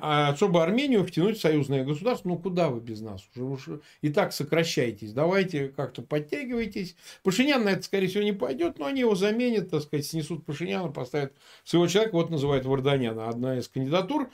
[0.00, 3.22] а чтобы Армению втянуть в союзное государство, ну куда вы без нас?
[3.34, 5.12] Уже, уже и так сокращайтесь.
[5.12, 6.96] Давайте как-то подтягивайтесь.
[7.22, 10.88] Пашинян на это, скорее всего, не пойдет, но они его заменят, так сказать, снесут Пашиняна,
[10.88, 11.32] поставят
[11.64, 14.28] своего человека, вот называют Варданяна, одна из кандидатур.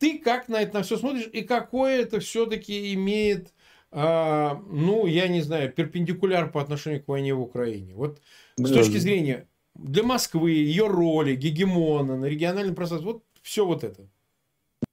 [0.00, 3.52] Ты как на это на все смотришь и какое это все-таки имеет,
[3.92, 7.94] а, ну, я не знаю, перпендикуляр по отношению к войне в Украине?
[7.94, 8.18] Вот
[8.56, 14.08] с точки зрения для Москвы, ее роли, гегемона на региональном пространстве, вот все вот это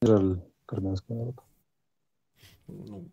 [0.01, 1.35] жаль армянский народ.
[2.67, 3.09] Ну.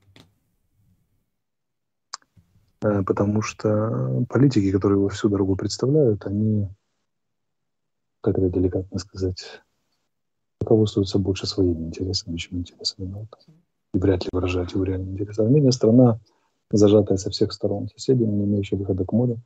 [2.83, 6.69] Э, потому что политики, которые его всю дорогу представляют, они,
[8.21, 9.63] как это деликатно сказать,
[10.65, 13.37] руководствуются больше своими интересами, чем интересами народа.
[13.95, 15.41] И вряд ли выражают его реальные интересы.
[15.41, 16.19] Армения страна,
[16.71, 19.39] зажатая со всех сторон, соседями, не имеющая выхода к морю.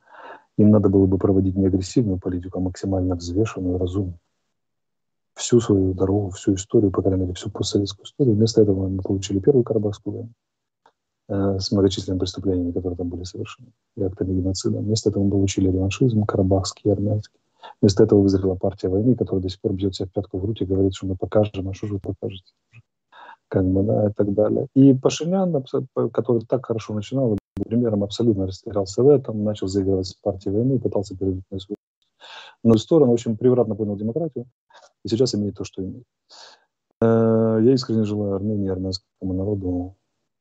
[0.57, 4.19] Им надо было бы проводить не агрессивную политику, а максимально взвешенную разумную
[5.39, 8.35] всю свою дорогу, всю историю, по крайней мере, всю постсоветскую историю.
[8.35, 10.29] Вместо этого мы получили первую Карабахскую войну
[11.55, 14.79] э, с многочисленными преступлениями, которые там были совершены, и актами геноцида.
[14.79, 17.39] Вместо этого мы получили реваншизм карабахский, армянский.
[17.81, 20.61] Вместо этого вызрела партия войны, которая до сих пор бьет себя в пятку в грудь
[20.61, 22.53] и говорит, что мы покажем, а что же вы покажете?
[23.47, 24.67] Как бы, да, и так далее.
[24.75, 25.63] И Пашинян,
[26.11, 31.17] который так хорошо начинал, примером абсолютно растерялся в этом, начал заигрывать с партией войны, пытался
[31.17, 31.77] перейти на свою
[32.63, 34.45] но сторону, в общем, превратно понял демократию
[35.05, 36.03] и сейчас имеет то, что имеет.
[37.01, 39.95] Э, я искренне желаю Армении и армянскому народу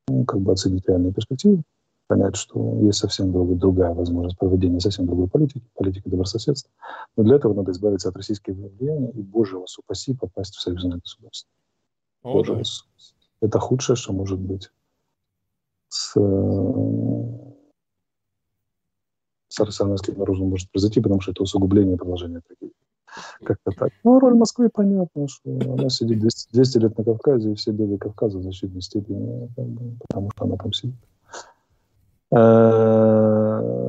[0.08, 1.62] ну, как бы оценить реальные перспективы,
[2.08, 6.72] понять, что есть совсем другая, возможность проведения совсем другой политики, политики добрососедства.
[7.16, 10.98] Но для этого надо избавиться от российского влияния и, боже вас упаси, попасть в союзное
[10.98, 11.50] государство.
[12.22, 12.58] О, боже да.
[12.58, 12.84] вас.
[13.40, 14.72] Это худшее, что может быть
[15.88, 17.34] с, э,
[19.48, 22.74] с арсенальским оружием может произойти, потому что это усугубление положения трагедии.
[23.44, 23.92] Как-то так.
[24.02, 27.98] Ну, роль Москвы понятна, что она сидит 200, 200 лет на Кавказе, и все беды
[27.98, 30.96] Кавказа в значительной степени, как бы, потому что она там сидит.
[32.30, 32.36] Э,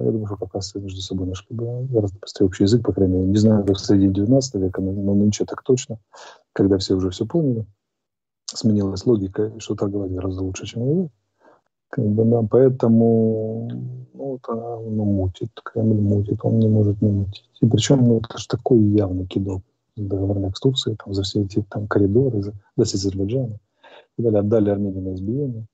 [0.05, 3.29] я думаю, что кавказцы между собой нашли бы гораздо быстрее общий язык, по крайней мере.
[3.29, 5.99] Не знаю, как в среди 19 века, но, но нынче так точно,
[6.53, 7.65] когда все уже все поняли.
[8.45, 11.11] сменилась логика, что торговать гораздо лучше, чем воевать.
[11.89, 13.67] Как бы, да, поэтому
[14.13, 17.49] ну, вот она ну, мутит, Кремль мутит, он не может не мутить.
[17.61, 19.63] И причем ну, это же такой явный кидок
[19.95, 23.57] договорняк с Турцией, там, за все эти там, коридоры, за, с Азербайджана.
[24.17, 25.65] И далее отдали Армению на избиение.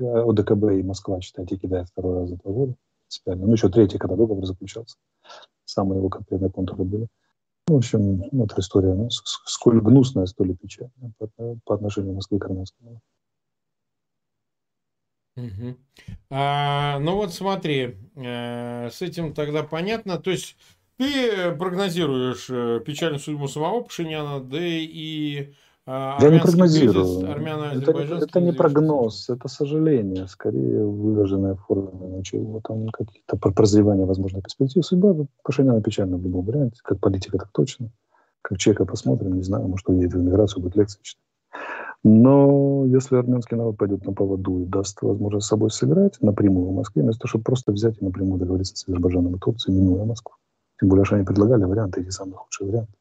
[0.00, 2.74] ОДКБ и Москва, считайте, кидает второй раз за два года.
[3.02, 3.46] Принципиально.
[3.46, 4.96] Ну, еще третий, когда договор заключался.
[5.64, 7.08] Самые его конкретные контуры были.
[7.68, 11.28] Ну, в общем, эта история, ну, сколь гнусная, столь и печальная по,
[11.64, 13.00] по отношению Москвы к армянскому.
[15.36, 15.76] Угу.
[16.30, 20.18] А, ну вот смотри, э, с этим тогда понятно.
[20.18, 20.56] То есть
[20.96, 25.54] ты прогнозируешь э, печальную судьбу самого Пашиняна, да и
[25.86, 27.26] Я не прогнозирую.
[27.26, 34.84] это, это не прогноз, это сожаление, скорее выраженная форма ничего там каких-то прозревания возможных перспектив.
[34.84, 37.90] Судьба Пашиняна печально в любом варианте, как политика, так точно.
[38.40, 41.20] Как человека посмотрим, не знаю, может, уедет в эмиграцию, будет читать.
[42.02, 46.74] Но если армянский народ пойдет на поводу и даст возможность с собой сыграть напрямую в
[46.74, 50.34] Москве, вместо того, чтобы просто взять и напрямую договориться с Азербайджаном и Турцией, минуя Москву.
[50.80, 52.92] Тем более, что они предлагали варианты, эти самые худшие варианты.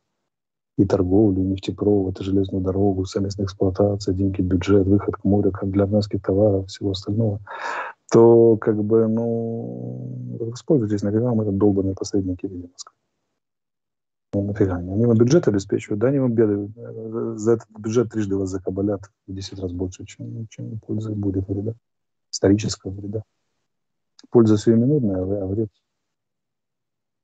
[0.77, 5.69] И торговлю, и нефтепровод, и железную дорогу, совместная эксплуатация, деньги, бюджет, выход к морю, как
[5.69, 7.39] для армянских товаров, всего остального,
[8.11, 12.95] то как бы, ну, воспользуйтесь, нафига вам этот долбанный посредники в виде Москвы.
[14.33, 14.91] Ну, нафига они?
[14.91, 16.71] Они вам бюджет обеспечивают, да, они вам беды.
[17.37, 21.75] За этот бюджет трижды вас закабалят в 10 раз больше, чем, чем пользы будет вреда.
[22.31, 23.23] Исторического вреда.
[24.31, 25.69] Польза сиюминутная, а вред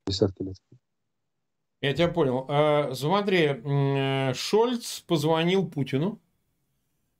[0.06, 0.56] десятки лет.
[1.80, 2.44] Я тебя понял.
[2.48, 3.62] А, смотри,
[4.34, 6.18] Шольц позвонил Путину.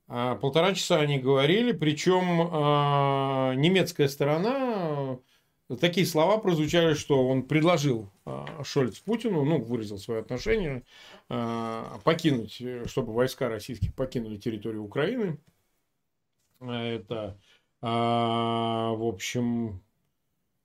[0.07, 5.17] А, полтора часа они говорили, причем а, немецкая сторона
[5.79, 8.11] такие слова прозвучали, что он предложил
[8.63, 10.83] Шольц Путину, ну, выразил свое отношение,
[11.29, 15.37] покинуть, чтобы войска российские покинули территорию Украины.
[16.59, 17.37] Это,
[17.81, 19.81] в общем,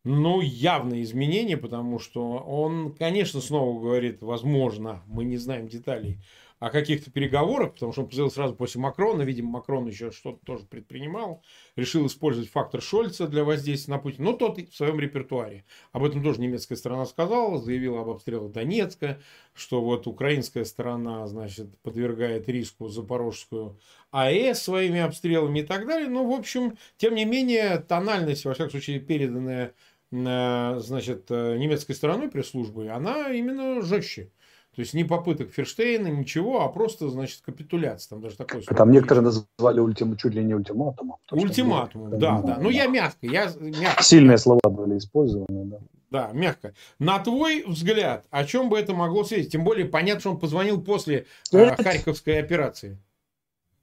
[0.07, 6.19] ну, явное изменение, потому что он, конечно, снова говорит, возможно, мы не знаем деталей,
[6.59, 10.65] о каких-то переговорах, потому что он позвонил сразу после Макрона, видимо, Макрон еще что-то тоже
[10.65, 11.43] предпринимал,
[11.75, 15.65] решил использовать фактор Шольца для воздействия на Путина, но тот в своем репертуаре.
[15.93, 19.21] Об этом тоже немецкая сторона сказала, заявила об обстрелах Донецка,
[19.55, 23.79] что вот украинская сторона, значит, подвергает риску Запорожскую
[24.11, 26.09] АЭС своими обстрелами и так далее.
[26.09, 29.75] Ну, в общем, тем не менее, тональность, во всяком случае, переданная
[30.11, 34.31] значит, э, немецкой стороной пресс-службы, она именно жестче.
[34.77, 38.11] То есть не попыток Ферштейна, ничего, а просто, значит, капитуляция.
[38.11, 38.61] Там даже такой...
[38.63, 41.17] Там некоторые назвали ультим, чуть ли не ультиматумом.
[41.31, 42.43] Ультиматумом, да, да.
[42.43, 42.59] да.
[42.61, 44.03] Ну, я мягко, я мягко.
[44.03, 45.79] Сильные слова были использованы, да.
[46.11, 46.75] Да, мягко.
[46.99, 49.53] На твой взгляд, о чем бы это могло светить?
[49.53, 52.99] Тем более, понятно, что он позвонил после э, Харьковской операции.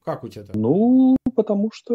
[0.05, 0.61] Как у тебя там?
[0.61, 1.93] Ну, потому что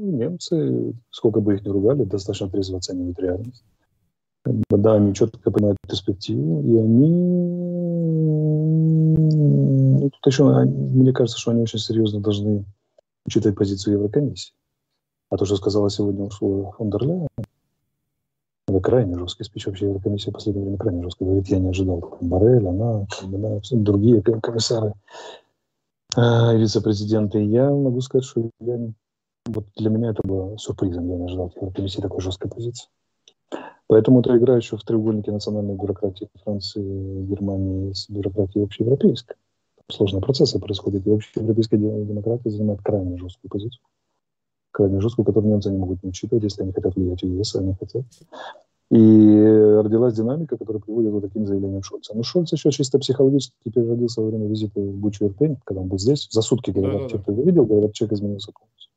[0.00, 3.64] немцы, сколько бы их ни ругали, достаточно трезво оценивают реальность.
[4.70, 7.10] Да, они четко понимают перспективу, и они...
[10.00, 12.64] Ну, тут еще, мне кажется, что они очень серьезно должны
[13.26, 14.52] учитывать позицию Еврокомиссии.
[15.30, 17.28] А то, что сказала сегодня Урсула фон дер Ляйен,
[18.68, 19.66] это крайне жесткий спич.
[19.66, 22.16] Вообще Еврокомиссия в последнее время крайне жестко говорит, я не ожидал.
[22.20, 24.92] Барель, она, да, другие комиссары
[26.16, 27.42] э, вице-президенты.
[27.42, 28.78] Я могу сказать, что я,
[29.46, 31.08] вот для меня это было сюрпризом.
[31.08, 32.88] Я не ожидал Еврокомиссии такой жесткой позиции.
[33.88, 39.36] Поэтому это игра еще в треугольнике национальной бюрократии Франции, Германии с бюрократией общеевропейской.
[39.88, 43.82] Сложные процессы происходят, и общеевропейская демократия занимает крайне жесткую позицию.
[44.72, 47.74] Крайне жесткую, которую немцы не могут не учитывать, если они хотят влиять в ЕС, они
[47.74, 48.04] хотят.
[48.90, 48.96] И
[49.82, 52.14] родилась динамика, которая приводит к таким заявлениям Шольца.
[52.14, 55.98] Но Шольц еще чисто психологически переродился во время визита в Бучу Ирпень, когда он был
[55.98, 56.28] здесь.
[56.30, 57.32] За сутки, говорят, да, человек да.
[57.32, 58.92] его видел, говорят, человек изменился полностью.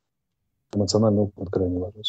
[0.74, 2.02] Эмоциональный опыт крайне важен.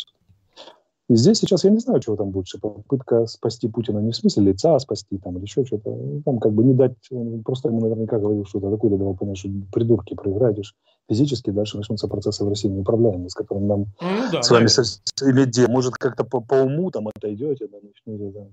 [1.12, 2.58] И здесь сейчас я не знаю, чего там лучше.
[2.58, 5.90] Попытка спасти Путина не в смысле лица спасти там или еще что-то.
[5.90, 9.38] Ну, там как бы не дать, он просто ему наверняка говорил что-то такое, давал понять,
[9.38, 10.74] что придурки проиграешь
[11.10, 15.32] физически, дальше начнутся процессы в России неуправляемые, с которыми нам ну, да, с вами да.
[15.32, 15.68] иметь дело.
[15.68, 18.48] Может, как-то по, по уму там отойдете, да, начнете, да,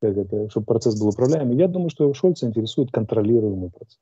[0.00, 1.56] как это, чтобы процесс был управляемый.
[1.56, 3.98] Я думаю, что Шольца интересует контролируемый процесс.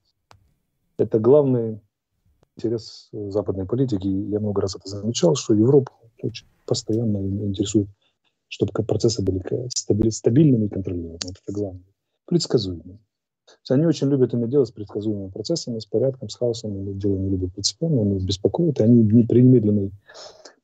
[0.98, 1.80] Это главный
[2.56, 4.06] интерес западной политики.
[4.06, 5.92] Я много раз это замечал, что Европа
[6.22, 7.88] очень постоянно интересует,
[8.48, 11.30] чтобы процессы были стабильными и контролируемыми.
[11.30, 11.84] Это главное.
[12.26, 12.98] Предсказуемыми.
[13.68, 16.72] Они очень любят иметь дело с предсказуемыми процессами, с порядком, с хаосом.
[16.72, 18.80] Они дело не любят принципиально, они беспокоят.
[18.80, 19.92] И они не при немедленной,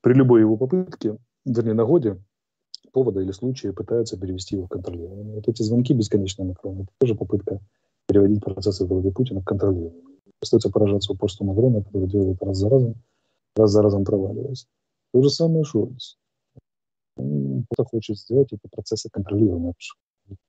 [0.00, 2.18] при любой его попытке, вернее, нагоде,
[2.92, 5.34] повода или случая пытаются перевести его в контролируемый.
[5.36, 7.60] Вот эти звонки бесконечные Макрону, это тоже попытка
[8.06, 10.11] переводить процессы в голове Путина в контролируемые.
[10.42, 12.94] Остается поражаться упорству Макрона, который делает раз за разом,
[13.56, 14.66] раз за разом проваливаясь.
[15.12, 16.16] То же самое Шольц.
[17.16, 19.74] Кто хочет сделать эти процессы контролируемыми.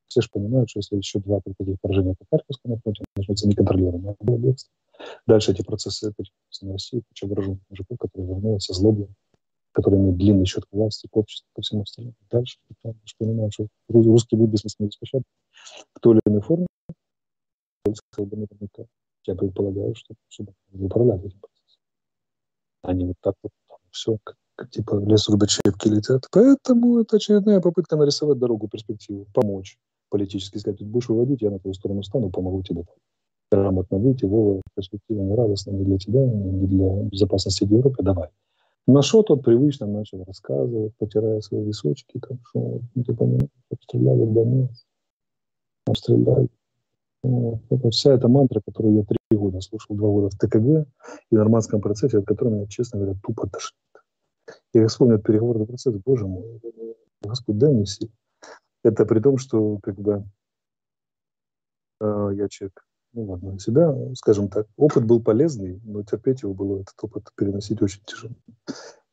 [0.07, 4.71] Все же понимают, что если еще два таких поражения по Харьковскому фронте, начнется неконтролируемое бегство.
[5.27, 9.13] Дальше эти процессы перекинутся на Россию, куча вооруженных мужиков, которые вернулись, озлоблены,
[9.71, 12.15] которые имеют длинный счет к власти, к обществу, ко всему остальному.
[12.31, 15.25] Дальше потому что понимают, что русские будут бессмысленно беспощадны
[15.95, 16.67] в той или иной форме.
[19.25, 21.81] Я предполагаю, что чтобы управлять этим процессом.
[22.81, 23.51] Они вот так вот
[23.91, 26.27] все, как, как типа лес рубят, щепки летят.
[26.31, 29.77] Поэтому это очередная попытка нарисовать дорогу, перспективу, помочь
[30.13, 32.85] политически сказать, будешь выводить, я на твою сторону стану, помогу тебе
[33.51, 38.29] грамотно выйти, Вова, перспектива не радостная ни для тебя, ни для безопасности Европы, давай.
[38.85, 44.25] На что тот привычно начал рассказывать, потирая свои височки, там, что, ну, ты понимаешь, обстреляли
[44.25, 44.85] Донец,
[45.87, 46.49] обстреляли.
[47.23, 50.87] Это вся эта мантра, которую я три года слушал, два года в ТКГ
[51.31, 53.77] и в нормандском процессе, от которого меня, честно говоря, тупо тошнит.
[54.73, 56.59] Я вспомнил переговорный процесс, боже мой,
[57.21, 58.09] Господь, дай мне сил.
[58.83, 60.25] Это при том, что бы
[62.01, 62.83] э, я человек
[63.13, 67.81] ну ладно, себя, скажем так, опыт был полезный, но терпеть его было, этот опыт переносить
[67.81, 68.33] очень тяжело.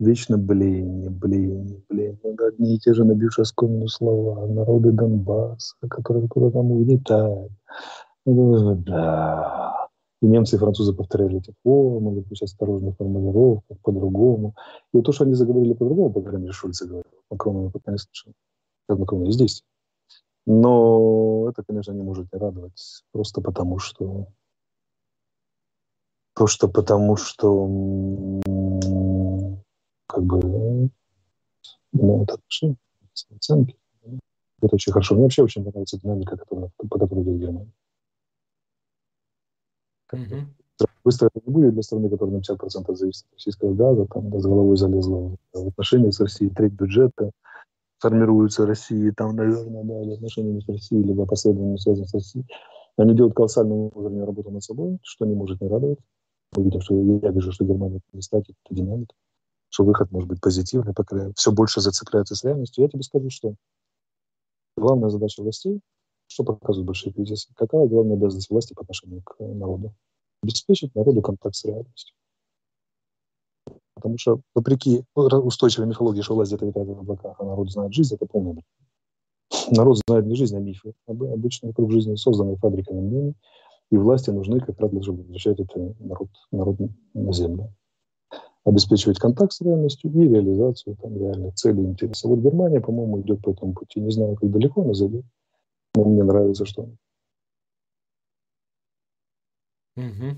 [0.00, 2.36] Вечно блеяние, блеяние, блеяние.
[2.48, 4.46] Одни и те же набившие оскомину слова.
[4.46, 7.52] Народы Донбасса, которые куда-то там угнетают.
[8.24, 9.88] Да.
[10.22, 14.54] И немцы и французы повторяли эти формулы, пусть осторожно формулировках, по-другому.
[14.92, 17.92] И вот то, что они заговорили по-другому, по крайней мере, Шульце говорил, Макрон он пока
[17.92, 18.32] не слышал.
[18.88, 19.62] Как Макрон есть здесь.
[20.46, 23.04] Но это, конечно, не может не радовать.
[23.12, 24.28] Просто потому, что...
[26.34, 27.66] Просто потому, что
[30.10, 30.90] как бы
[31.92, 32.76] ну, это отношения,
[33.36, 33.76] оценки.
[34.62, 35.14] Это очень хорошо.
[35.14, 37.72] Мне вообще очень нравится динамика, которая, по которой идет Германия.
[40.12, 40.46] Mm-hmm.
[41.04, 44.38] Быстро это не будет для страны, которая на 50% зависит от российского газа, там да,
[44.38, 47.30] с головой залезла в отношения с Россией, треть бюджета,
[47.98, 52.46] формируются России, там, наверное, да, или отношениями с Россией, либо последовательно связаны с Россией.
[52.96, 55.98] Они делают колоссальную внутреннюю работу над собой, что не может не радовать.
[56.56, 59.14] Мы видим, что я вижу, что Германия не статик, это динамика,
[59.70, 62.84] что выход может быть позитивный, пока все больше зацепляется с реальностью.
[62.84, 63.54] Я тебе скажу, что
[64.76, 65.80] главная задача властей,
[66.26, 69.94] что показывают большие кризисы, какая главная обязанность власти по отношению к народу?
[70.42, 72.14] Обеспечить народу контакт с реальностью.
[73.94, 78.14] Потому что, вопреки устойчивой мифологии, что власть где-то витает в облаках, а народ знает жизнь,
[78.14, 78.64] это полный бред.
[79.70, 80.94] Народ знает не жизнь, а мифы.
[81.06, 83.34] Обычно вокруг жизни созданы фабриками мнений,
[83.90, 86.76] и власти нужны как раз для того, чтобы возвращать это народ, народ
[87.12, 87.74] на землю.
[88.64, 92.30] Обеспечивать контакт с реальностью и реализацию там, реальных целей и интересов.
[92.30, 94.00] Вот Германия, по-моему, идет по этому пути.
[94.00, 95.24] Не знаю, как далеко она зайдет,
[95.94, 96.88] но мне нравится, что
[99.96, 100.36] Угу.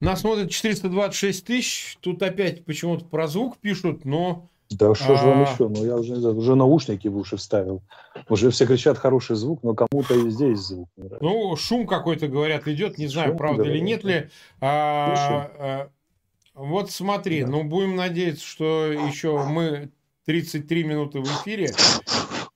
[0.00, 1.98] Нас смотрит 426 тысяч.
[2.00, 4.48] Тут опять почему-то про звук пишут, но...
[4.70, 5.42] Да что же вам а.
[5.42, 5.68] еще?
[5.68, 7.82] Ну, я уже, не знаю, уже наушники в уши вставил.
[8.28, 11.24] Уже все кричат хороший звук, но кому-то и здесь звук не нравится.
[11.24, 12.98] Ну, шум какой-то, говорят, идет.
[12.98, 14.28] Не знаю, шум, правда да, или нет ли.
[14.60, 15.88] А, а,
[16.56, 17.48] вот смотри, да.
[17.48, 19.90] ну, будем надеяться, что еще мы
[20.24, 21.70] 33 минуты в эфире.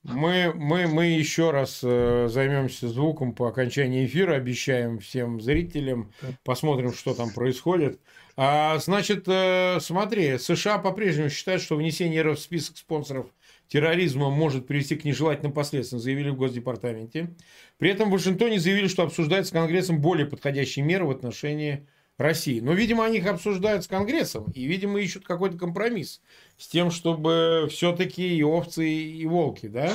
[0.02, 6.10] Мы, мы, мы еще раз э, займемся звуком по окончании эфира, обещаем всем зрителям,
[6.42, 8.00] посмотрим, что там происходит.
[8.34, 13.26] А, значит, э, смотри, США по-прежнему считают, что внесение РФ в список спонсоров
[13.68, 17.34] терроризма может привести к нежелательным последствиям, заявили в Госдепартаменте.
[17.76, 21.86] При этом в Вашингтоне заявили, что обсуждают с Конгрессом более подходящие меры в отношении
[22.20, 22.60] России.
[22.60, 26.20] Но, видимо, они их обсуждают с Конгрессом и, видимо, ищут какой-то компромисс
[26.58, 29.92] с тем, чтобы все-таки и овцы, и волки, да,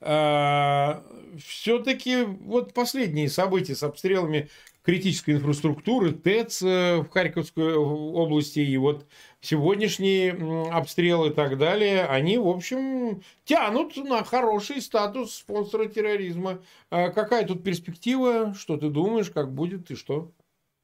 [0.00, 1.02] а,
[1.44, 4.48] все-таки вот последние события с обстрелами
[4.86, 9.04] критической инфраструктуры, ТЭЦ э, в Харьковской области и вот
[9.40, 10.30] сегодняшние
[10.70, 16.62] обстрелы и так далее, они, в общем, тянут на хороший статус спонсора терроризма.
[16.88, 18.54] А какая тут перспектива?
[18.56, 20.30] Что ты думаешь, как будет и что?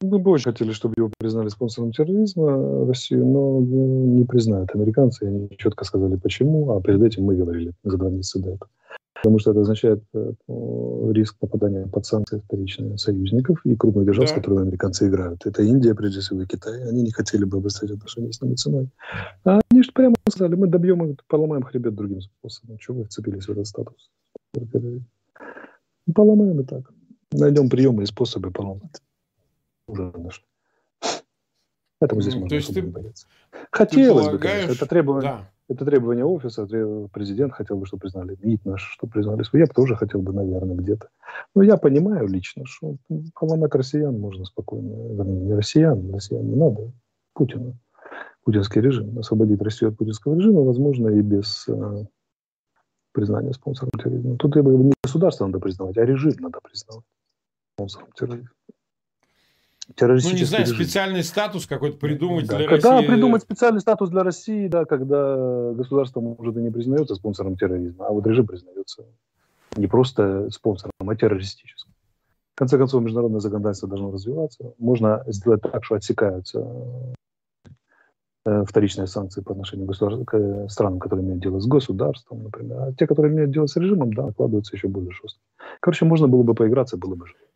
[0.03, 5.23] Мы бы очень хотели, чтобы его признали спонсором терроризма Россию, но не признают американцы.
[5.23, 8.69] Они четко сказали, почему, а перед этим мы говорили за два месяца до этого.
[9.15, 10.33] Потому что это означает э,
[11.11, 14.31] риск попадания под санкции вторичных союзников и крупных держав, да.
[14.31, 15.45] с которыми американцы играют.
[15.45, 16.83] Это Индия, прежде всего, и Китай.
[16.89, 18.89] Они не хотели бы обострять отношения с нами ценой.
[19.45, 22.77] А они же прямо сказали, мы добьем их, поломаем хребет другим способом.
[22.77, 24.11] Чего вы вцепились в этот статус?
[26.13, 26.91] Поломаем и так.
[27.31, 28.99] Найдем приемы и способы поломать
[29.87, 30.11] уже
[31.99, 33.27] Поэтому здесь можно То есть ты, бояться.
[33.71, 34.71] Хотелось ты бы, конечно.
[34.73, 35.49] Это требование, да.
[35.69, 36.67] Это требование офиса,
[37.13, 39.41] президент хотел бы, чтобы признали МИД наш, чтобы признали.
[39.53, 41.07] Я бы тоже хотел бы, наверное, где-то.
[41.55, 42.97] Но я понимаю лично, что
[43.39, 45.13] поломать россиян можно спокойно.
[45.13, 46.91] Вернее, не россиян, россиян не надо.
[47.33, 47.77] Путина.
[48.43, 49.17] Путинский режим.
[49.17, 52.05] Освободить Россию от путинского режима возможно и без э,
[53.13, 54.35] признания спонсором терроризма.
[54.35, 57.05] Тут не государство надо признавать, а режим надо признавать
[57.75, 58.49] спонсором терроризма
[59.95, 60.75] террористический Ну, не знаю, режим.
[60.75, 63.07] специальный статус какой-то придумать да, для когда России.
[63.07, 68.11] придумать специальный статус для России, да, когда государство, может, и не признается спонсором терроризма, а
[68.11, 69.03] вот режим признается
[69.75, 71.91] не просто спонсором, а террористическим.
[72.53, 74.73] В конце концов, международное законодательство должно развиваться.
[74.77, 76.67] Можно сделать так, что отсекаются
[78.45, 82.77] э, вторичные санкции по отношению к, к странам, которые имеют дело с государством, например.
[82.79, 85.39] А те, которые имеют дело с режимом, да, накладываются еще более жестко.
[85.79, 87.52] Короче, можно было бы поиграться, было бы жестко.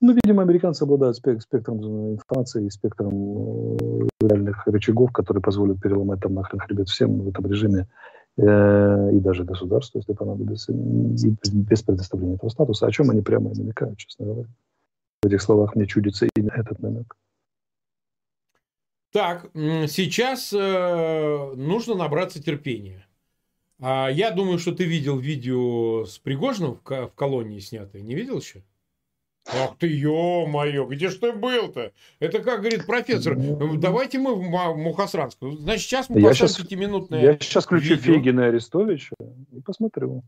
[0.00, 6.34] Ну, видимо, американцы обладают спектром информации и спектром э, реальных рычагов, которые позволят переломать там
[6.34, 7.86] нахрен хребет всем в этом режиме
[8.38, 13.58] э, и даже государству, если понадобится, без предоставления этого статуса, о чем они прямо и
[13.58, 14.48] намекают, честно говоря.
[15.22, 17.14] В этих словах мне чудится именно этот намек.
[19.12, 23.06] Так, сейчас э, нужно набраться терпения.
[23.80, 28.00] А я думаю, что ты видел видео с Пригожиным в, в колонии снятое.
[28.00, 28.62] Не видел еще?
[29.52, 31.92] Ах ты, ё-моё, где ж ты был-то?
[32.20, 35.38] Это как говорит профессор, давайте мы в Мухасранск.
[35.40, 38.14] Значит, сейчас мы я сейчас, пятиминутное Я сейчас включу видео.
[38.14, 39.16] Фегина и Арестовича
[39.52, 40.22] и посмотрю.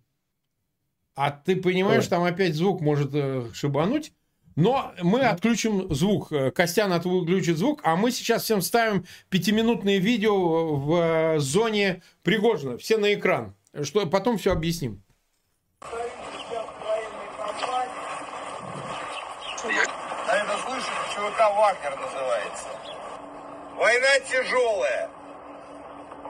[1.14, 2.30] А ты понимаешь, Давай.
[2.30, 4.12] там опять звук может э, шибануть?
[4.56, 6.30] Но мы отключим звук.
[6.54, 10.94] Костян отключит звук, а мы сейчас всем ставим пятиминутное видео в
[11.36, 12.76] э, зоне Пригожина.
[12.78, 13.54] Все на экран.
[13.82, 15.02] Что потом все объясним.
[21.62, 22.68] Вагнер называется.
[23.76, 25.08] Война тяжелая.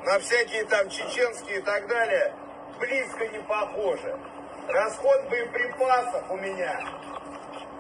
[0.05, 2.35] На всякие там чеченские и так далее
[2.79, 4.19] близко не похоже.
[4.69, 6.79] Расход боеприпасов у меня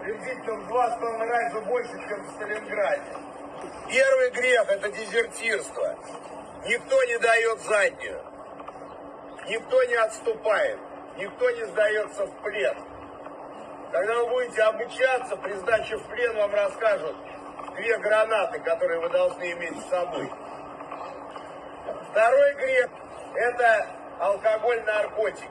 [0.00, 3.16] приблизительно в два с половиной раза больше, чем в Сталинграде.
[3.86, 5.98] Первый грех– это дезертирство.
[6.64, 8.24] Никто не дает заднюю.
[9.46, 10.78] Никто не отступает.
[11.18, 12.78] Никто не сдается в плен.
[13.92, 17.14] Когда вы будете обучаться, при сдаче в плен вам расскажут
[17.74, 20.30] две гранаты, которые вы должны иметь с собой.
[22.10, 22.90] Второй грех–
[23.34, 23.86] это
[24.18, 25.48] алкоголь, наркотики.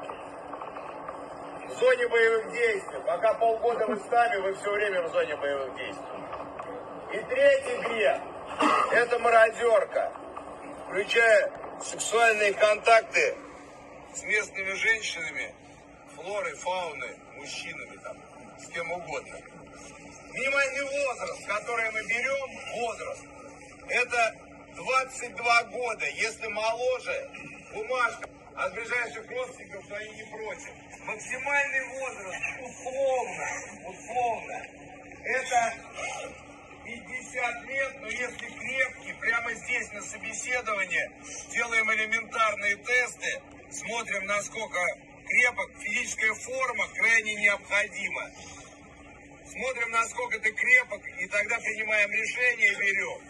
[1.68, 3.00] В зоне боевых действий.
[3.06, 6.06] Пока полгода вы с нами, вы все время в зоне боевых действий.
[7.14, 8.22] И третий грех–
[8.92, 10.14] это мародерка,
[10.86, 11.52] включая
[11.82, 13.36] сексуальные контакты
[14.14, 15.56] с местными женщинами,
[16.16, 18.18] флорой, фауной, мужчинами там
[18.60, 19.38] с кем угодно.
[20.34, 23.24] Минимальный возраст, который мы берем, возраст,
[23.90, 24.36] это
[24.76, 26.06] 22 года.
[26.08, 27.30] Если моложе,
[27.74, 30.70] бумажка от ближайших родственников, то они не против.
[31.06, 33.48] Максимальный возраст, условно,
[33.88, 34.68] условно,
[35.26, 35.74] это
[36.86, 41.12] 50 лет, но если крепкий, прямо здесь на собеседовании
[41.52, 44.80] делаем элементарные тесты, смотрим, насколько
[45.28, 48.32] крепок, физическая форма крайне необходима.
[49.52, 53.22] Смотрим, насколько ты крепок, и тогда принимаем решение и берем.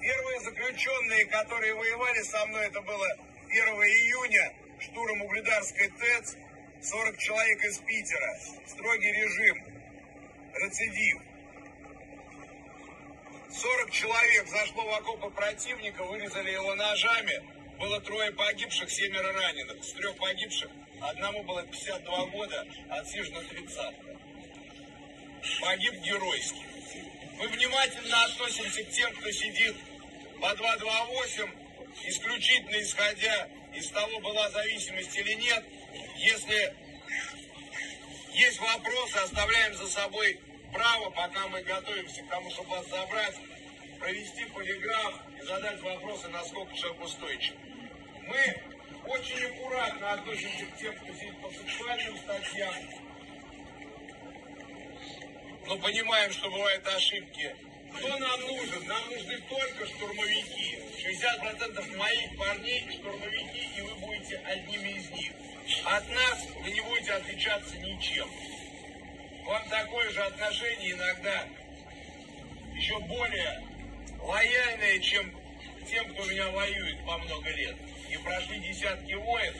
[0.00, 3.06] Первые заключенные, которые воевали со мной, это было
[3.48, 6.36] 1 июня, штурм Угледарской ТЭЦ,
[6.82, 9.56] 40 человек из Питера, строгий режим,
[10.54, 11.22] рецидив.
[13.52, 17.40] 40 человек зашло в окопы противника, вырезали его ножами,
[17.78, 19.84] было трое погибших, семеро раненых.
[19.84, 20.70] С трех погибших
[21.00, 24.07] одному было 52 года, отсижено 30.
[25.60, 26.62] Погиб геройски.
[27.38, 29.76] Мы внимательно относимся к тем, кто сидит
[30.40, 31.50] по 228,
[32.04, 35.64] исключительно исходя из того, была зависимость или нет.
[36.16, 36.74] Если
[38.32, 40.40] есть вопросы, оставляем за собой
[40.72, 43.36] право, пока мы готовимся к тому, чтобы вас забрать,
[43.98, 47.54] провести полиграф и задать вопросы, насколько человек устойчив.
[48.26, 48.62] Мы
[49.06, 52.74] очень аккуратно относимся к тем, кто сидит по сексуальным статьям,
[55.68, 57.54] но понимаем, что бывают ошибки.
[57.94, 58.86] Кто нам нужен?
[58.86, 60.78] Нам нужны только штурмовики.
[61.04, 65.32] 60% моих парней штурмовики, и вы будете одними из них.
[65.84, 68.28] От нас вы не будете отличаться ничем.
[69.44, 71.46] Вам такое же отношение иногда
[72.74, 73.62] еще более
[74.22, 75.34] лояльное, чем
[75.90, 77.76] тем, кто меня воюет по много лет
[78.10, 79.54] и прошли десятки войн,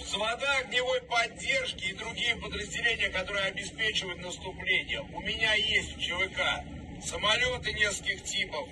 [0.00, 5.00] взвода огневой поддержки и другие подразделения, которые обеспечивают наступление.
[5.00, 6.64] У меня есть в ЧВК
[7.04, 8.68] самолеты нескольких типов,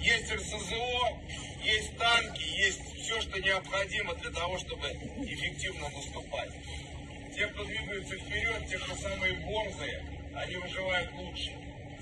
[0.00, 1.18] Есть РСЗО,
[1.62, 6.52] есть танки, есть все, что необходимо для того, чтобы эффективно наступать.
[7.34, 10.04] Те, кто двигаются вперед, те, кто самые борзые,
[10.34, 11.52] они выживают лучше.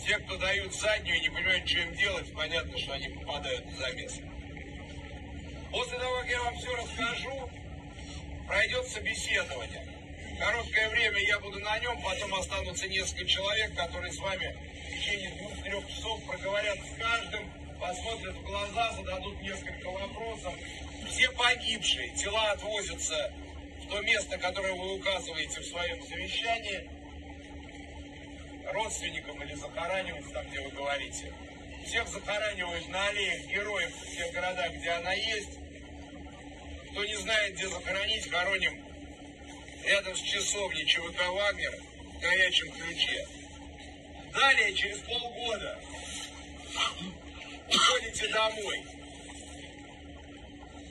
[0.04, 3.76] Те, кто дают заднюю и не понимают, что им делать, понятно, что они попадают в
[3.76, 4.20] замес.
[5.72, 7.50] После того, как я вам все расскажу,
[8.46, 9.86] пройдет собеседование.
[10.38, 14.54] Короткое время я буду на нем, потом останутся несколько человек, которые с вами
[14.86, 17.50] в течение двух-трех часов проговорят с каждым,
[17.80, 20.54] посмотрят в глаза, зададут несколько вопросов.
[21.08, 23.32] Все погибшие, тела отвозятся
[23.82, 26.90] в то место, которое вы указываете в своем завещании,
[28.72, 31.32] родственникам или захоранивать там, где вы говорите.
[31.86, 35.61] Всех захоранивают на аллеях героев в тех городах, где она есть.
[36.93, 38.84] Кто не знает, где захоронить, хороним
[39.82, 43.26] рядом с часовней ЧВК «Вагнер» в горячем ключе.
[44.34, 45.80] Далее, через полгода,
[47.66, 48.84] уходите домой,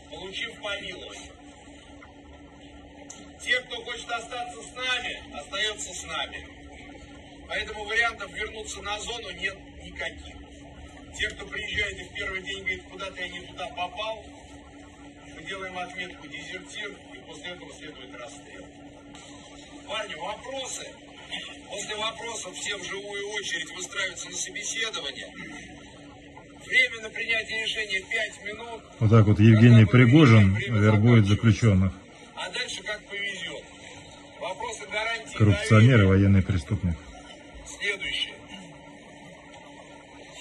[0.10, 1.32] получив помилование.
[3.44, 6.48] Те, кто хочет остаться с нами, остается с нами.
[7.48, 10.36] Поэтому вариантов вернуться на зону нет никаких.
[11.16, 14.26] Те, кто приезжает и в первый день говорит, куда-то я не туда попал,
[15.52, 18.66] делаем отметку дезертир, и после этого следует расстрел.
[19.86, 20.88] Парни, вопросы?
[21.70, 25.28] После вопросов все в живую очередь выстраиваются на собеседование.
[26.66, 28.82] Время на принятие решения 5 минут.
[29.00, 31.92] Вот так вот Евгений Пригожин вербует заключенных.
[32.36, 33.64] А дальше как повезет.
[34.40, 36.96] Вопросы гарантии Коррупционер и военный преступник.
[37.66, 38.36] Следующее.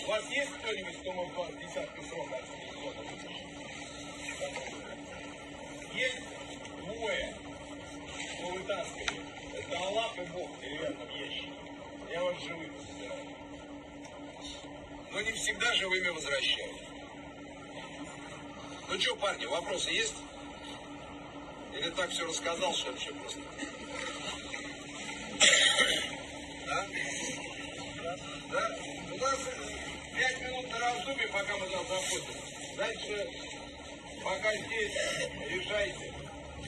[0.05, 2.41] У вас есть кто-нибудь, кто может вас десятку срока
[6.01, 6.23] Есть
[6.79, 7.35] двое,
[8.39, 9.21] кто вытаскивает.
[9.59, 11.53] Это Аллах и Бог в деревянном ящике.
[12.11, 13.27] Я вас живых собираю.
[15.13, 16.75] Но не всегда живыми возвращаю.
[18.89, 20.15] Ну что, парни, вопросы есть?
[21.75, 23.41] Или так все рассказал, что вообще просто?
[26.67, 26.87] Да?
[28.53, 28.79] Да?
[29.13, 29.39] У нас
[30.17, 32.35] пять минут на раздумье, пока мы там заходим.
[32.77, 33.31] Дальше,
[34.23, 34.93] пока здесь,
[35.49, 36.15] решайте.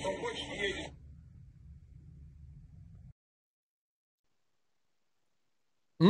[0.00, 0.91] Кто хочет, едет.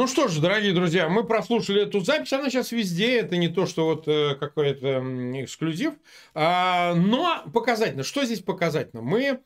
[0.02, 3.66] Ну что ж, дорогие друзья, мы прослушали эту запись, она сейчас везде, это не то,
[3.66, 4.98] что вот э, какой-то
[5.40, 5.94] эксклюзив,
[6.34, 8.02] а, но показательно.
[8.02, 9.00] Что здесь показательно?
[9.00, 9.38] Мы,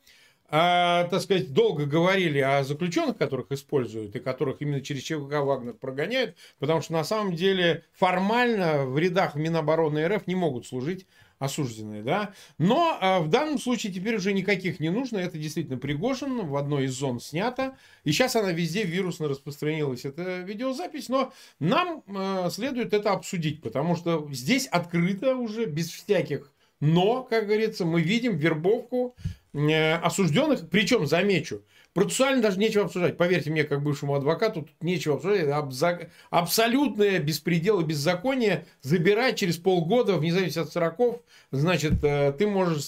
[0.49, 5.73] а, так сказать, долго говорили о заключенных, которых используют и которых именно через ЧВК Вагнер
[5.73, 11.05] прогоняют, потому что на самом деле формально в рядах Минобороны РФ не могут служить
[11.39, 12.33] осужденные, да.
[12.57, 15.17] Но э, в данном случае теперь уже никаких не нужно.
[15.17, 17.75] Это действительно Пригожин в одной из зон снято.
[18.03, 21.09] И сейчас она везде вирусно распространилась, эта видеозапись.
[21.09, 27.47] Но нам э, следует это обсудить, потому что здесь открыто уже, без всяких но, как
[27.47, 29.15] говорится, мы видим вербовку
[29.53, 30.69] э, осужденных.
[30.69, 31.63] Причем, замечу,
[31.97, 33.17] Процессуально даже нечего обсуждать.
[33.17, 35.49] Поверьте мне, как бывшему адвокату, тут нечего обсуждать.
[35.49, 36.09] Абза...
[36.29, 42.83] Абсолютное беспредел и беззаконие забирать через полгода, вне зависимости от сроков, значит, э, ты можешь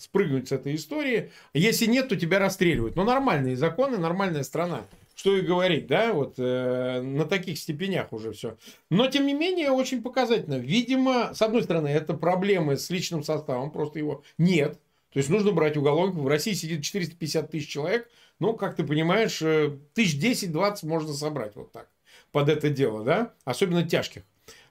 [0.00, 1.32] спрыгнуть с этой истории.
[1.52, 2.94] Если нет, то тебя расстреливают.
[2.94, 4.82] Но нормальные законы, нормальная страна.
[5.16, 8.56] Что и говорить, да, вот э, на таких степенях уже все.
[8.88, 10.58] Но, тем не менее, очень показательно.
[10.58, 14.78] Видимо, с одной стороны, это проблемы с личным составом, просто его нет.
[15.14, 16.24] То есть нужно брать уголовников.
[16.24, 18.10] В России сидит 450 тысяч человек,
[18.40, 21.88] ну, как ты понимаешь, э, тысяч 10-20 можно собрать вот так
[22.32, 24.24] под это дело, да, особенно тяжких.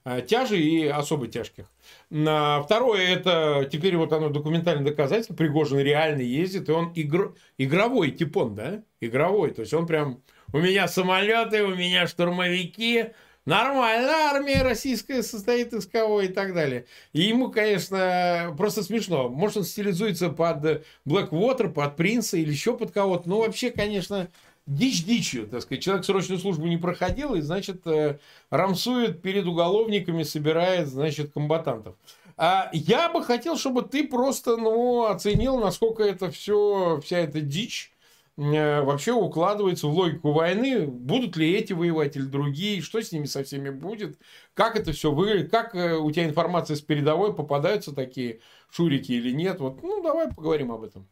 [0.03, 1.65] Э, тяжи и особо тяжких.
[2.09, 5.33] Второе, это теперь вот оно документальное доказательство.
[5.33, 7.35] Пригожин реально ездит, и он игр...
[7.57, 8.83] игровой типон, да?
[8.99, 9.51] Игровой.
[9.51, 10.21] То есть он прям,
[10.51, 13.05] у меня самолеты, у меня штурмовики,
[13.45, 16.85] Нормально, армия российская состоит из кого и так далее.
[17.11, 19.27] И ему, конечно, просто смешно.
[19.27, 23.27] Может, он стилизуется под Blackwater, под Принца или еще под кого-то.
[23.27, 24.29] Ну, вообще, конечно,
[24.65, 25.83] дичь дичью, так сказать.
[25.83, 28.19] Человек срочную службу не проходил и, значит, э,
[28.49, 31.95] рамсует перед уголовниками, собирает, значит, комбатантов.
[32.37, 37.92] А я бы хотел, чтобы ты просто, ну, оценил, насколько это все, вся эта дичь
[38.35, 40.87] вообще укладывается в логику войны.
[40.87, 44.17] Будут ли эти воевать или другие, что с ними со всеми будет,
[44.53, 49.31] как это все выглядит, как э, у тебя информация с передовой, попадаются такие шурики или
[49.31, 49.59] нет.
[49.59, 51.07] Вот, ну, давай поговорим об этом.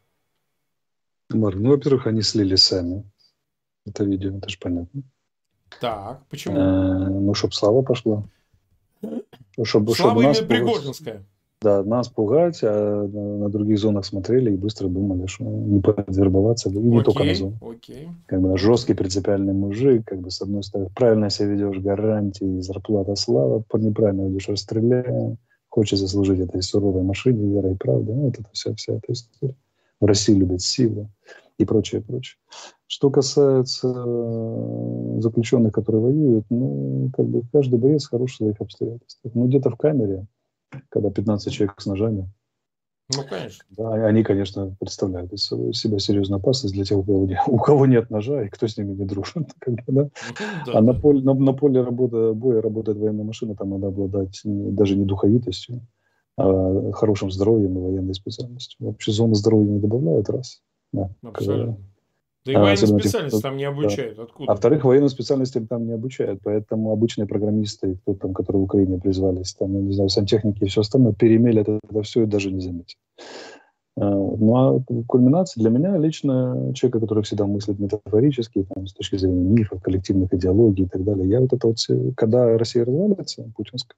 [1.30, 3.04] Марк, ну, во-первых, они слили сами
[3.86, 5.02] это видео, это же понятно.
[5.80, 6.56] Так, почему?
[6.56, 8.24] Э, ну, чтобы слава пошла.
[9.62, 11.26] Чтобы, слава чтобы именно Пригожинская.
[11.62, 16.72] Да, нас пугать, а на других зонах смотрели и быстро думали, что не подвербоваться, и
[16.72, 17.58] не окей, только на зону.
[17.60, 18.08] Окей.
[18.26, 23.14] Как бы жесткий принципиальный мужик, как бы с одной стороны, правильно себя ведешь, гарантии, зарплата,
[23.14, 25.38] слава, неправильно ведешь, расстреляем,
[25.68, 28.12] хочет заслужить этой суровой машине, вера и правда.
[28.12, 29.54] Ну, вот это вся, вся эта история.
[30.00, 31.10] В России любят силу
[31.58, 32.38] и прочее, прочее.
[32.88, 39.34] Что касается э, заключенных, которые воюют, ну, как бы каждый боец хорош в своих обстоятельствах.
[39.34, 40.26] Ну, где-то в камере,
[40.88, 42.28] когда 15 человек с ножами.
[43.14, 43.64] Ну, конечно.
[43.70, 48.10] Да, они, конечно, представляют из себя серьезную опасность для тех, у кого, у кого нет
[48.10, 49.48] ножа и кто с ними не дружит.
[49.58, 50.02] Как бы, да?
[50.02, 50.10] Ну,
[50.66, 50.80] да, а да.
[50.80, 54.96] На, поле, на, на поле работы, боя работает военная машина, там надо обладать не, даже
[54.96, 55.86] не духовитостью,
[56.38, 58.86] а хорошим здоровьем и военной специальностью.
[58.86, 60.62] Вообще зоны здоровья не добавляют, раз.
[60.92, 61.78] Да, Абсолютно.
[62.44, 64.16] Да и а, военные специальности там не обучают.
[64.16, 64.24] Да.
[64.24, 64.50] Откуда?
[64.50, 66.40] А во-вторых, военные специальности там не обучают.
[66.42, 70.66] Поэтому обычные программисты, кто там, которые в Украине призвались, там, я не знаю, сантехники и
[70.66, 72.96] все остальное, перемелят это, это все и даже не заметят.
[73.96, 79.16] А, ну, а кульминация для меня лично человека, который всегда мыслит метафорически, там, с точки
[79.16, 81.28] зрения мифов, коллективных идеологий и так далее.
[81.28, 81.76] Я вот это вот,
[82.16, 83.96] когда Россия развалится, путинская,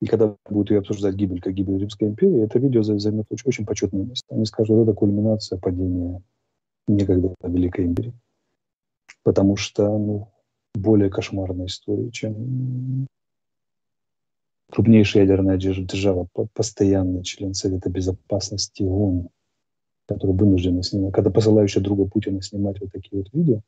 [0.00, 3.66] и когда будут ее обсуждать гибель, как гибель Римской империи, это видео займет очень, очень
[3.66, 4.34] почетное место.
[4.34, 6.22] Они скажут, это кульминация падения
[6.86, 8.14] некогда Великой империи.
[9.22, 10.28] Потому что ну,
[10.74, 13.06] более кошмарная история, чем
[14.70, 19.28] крупнейшая ядерная держава, постоянный член Совета Безопасности ООН,
[20.06, 23.60] который вынужден снимать, когда посылающий друга Путина снимать вот такие вот видео,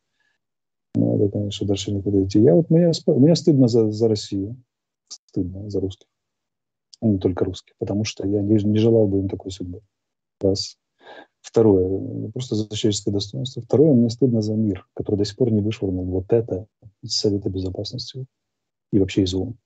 [0.94, 2.40] ну, это, конечно, дальше никуда идти.
[2.40, 4.56] Я вот, мне, мне стыдно за, за Россию,
[5.08, 6.08] стыдно за русских,
[7.00, 9.80] а не только русских, потому что я не, не желал бы им такой судьбы.
[10.40, 10.76] Раз.
[11.40, 13.62] Второе, просто за человеческое достоинство.
[13.62, 16.66] Второе, мне стыдно за мир, который до сих пор не вышвырнул вот это
[17.02, 18.26] из Совета Безопасности
[18.92, 19.56] и вообще из ООН.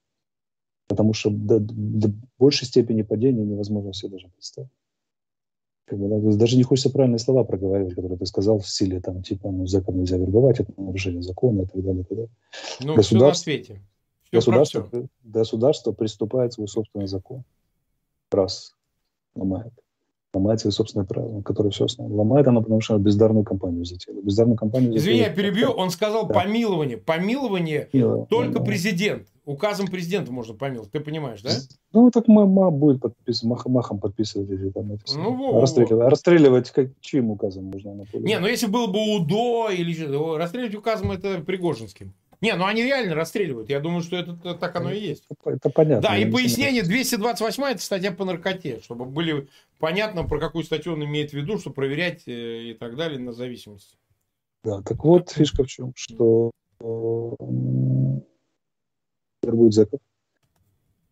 [0.87, 4.69] Потому что до, до большей степени падения невозможно себе даже представить.
[5.85, 9.51] Как бы, даже не хочется правильные слова проговаривать, которые ты сказал в стиле, там, типа,
[9.51, 12.01] ну, зэкам нельзя вербовать, это нарушение закона и так далее.
[12.01, 12.31] И так далее.
[12.81, 13.81] Ну, все на свете.
[14.23, 14.89] Все государство,
[15.23, 17.43] государство приступает свой собственный закон.
[18.31, 18.75] Раз.
[19.35, 19.73] Ломает
[20.33, 22.17] ломает свои собственные правила, которые все основное.
[22.17, 24.21] Ломает она, потому что бездарную компанию затеяла.
[24.21, 25.69] Бездарную компанию Извини, я перебью.
[25.71, 26.33] Он сказал да.
[26.33, 26.97] помилование.
[26.97, 28.65] Помилование Мило, только да.
[28.65, 29.27] президент.
[29.45, 30.91] Указом президента можно помиловать.
[30.91, 31.49] Ты понимаешь, да?
[31.91, 36.09] Ну, так ма будет подписывать, мах, махом подписывать эти там эти ну, во, расстреливать.
[36.09, 38.05] расстреливать как, чьим указом можно?
[38.13, 42.13] Не, ну если был бы УДО или расстреливать указом это Пригожинским.
[42.43, 43.69] Не, ну они реально расстреливают.
[43.69, 45.23] Я думаю, что это так оно и есть.
[45.29, 46.01] Это, это понятно.
[46.01, 49.47] Да, и пояснение 228 это статья по наркоте, чтобы были
[49.79, 53.31] понятно, про какую статью он имеет в виду, чтобы проверять э, и так далее на
[53.31, 53.95] зависимости.
[54.65, 56.51] Да, так вот фишка в чем, что
[59.41, 60.01] будет закон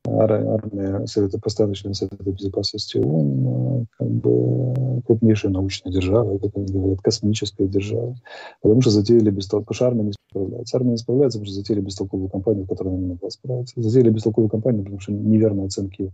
[0.06, 1.40] армия Совета
[1.74, 8.16] член Совета Безопасности ООН, как бы крупнейшая научная держава, как они говорят, космическая держава,
[8.62, 10.78] потому что затеяли бестолковую, потому что армия не справляется.
[10.78, 13.82] Армия не справляется, потому что затеяли бестолковую кампанию, она не могла справиться.
[13.82, 16.12] Затеяли бестолковую кампанию, потому что неверные оценки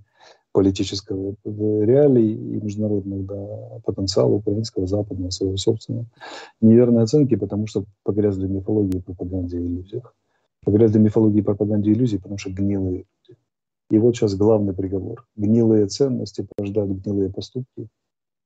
[0.52, 6.06] политического реалий и международных да, потенциала украинского, западного, своего собственного.
[6.62, 10.16] Неверные оценки, потому что погрязли в мифологии, пропаганде и иллюзиях.
[10.66, 13.38] Погрязли в мифологии, пропаганде и иллюзии, потому что гнилые люди
[13.90, 15.28] и вот сейчас главный приговор.
[15.36, 17.90] Гнилые ценности порождают гнилые поступки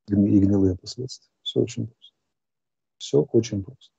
[0.08, 1.32] и гнилые последствия.
[1.42, 2.16] Все очень просто.
[2.98, 3.94] Все очень просто.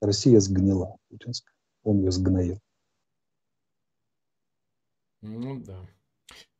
[0.00, 1.54] Россия сгнила путинская.
[1.82, 2.60] Он ее сгноил.
[5.20, 5.86] Ну да.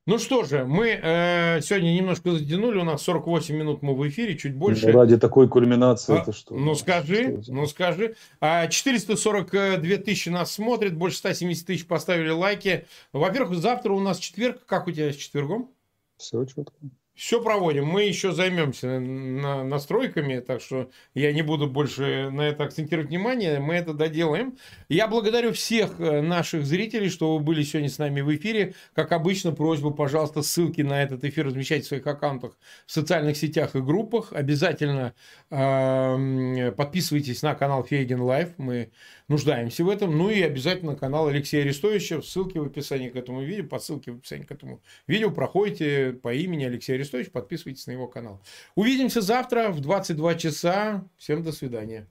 [0.07, 4.37] Ну что же, мы э, сегодня немножко затянули, у нас 48 минут мы в эфире,
[4.37, 4.89] чуть больше.
[4.89, 6.55] Ну, ради такой кульминации а, это что?
[6.55, 8.15] Ну скажи, что ну скажи.
[8.39, 12.87] А 442 тысячи нас смотрит, больше 170 тысяч поставили лайки.
[13.15, 14.67] Во-первых, завтра у нас четверг.
[14.67, 15.71] Как у тебя с четвергом?
[16.19, 16.75] Все четко.
[17.15, 17.87] Все проводим.
[17.87, 23.61] Мы еще займемся на, настройками, так что я не буду больше на это акцентировать внимание.
[23.61, 24.59] Мы это доделаем.
[24.89, 28.75] Я благодарю всех э, наших зрителей, что вы были сегодня с нами в эфире.
[28.95, 33.77] Как обычно, просьба, пожалуйста, ссылки на этот эфир размещайте в своих аккаунтах в социальных сетях
[33.77, 34.33] и группах.
[34.33, 35.15] Обязательно
[35.51, 38.55] э, подписывайтесь на канал Фейгин Live.
[38.57, 38.91] Мы
[39.29, 40.17] нуждаемся в этом.
[40.17, 42.23] Ну и обязательно канал Алексея Арестовича.
[42.23, 46.33] Ссылки в описании к этому видео, по ссылке в описании к этому видео проходите по
[46.33, 48.43] имени Алексей Арестович, подписывайтесь на его канал.
[48.75, 51.09] Увидимся завтра в 22 часа.
[51.17, 52.09] Всем до свидания.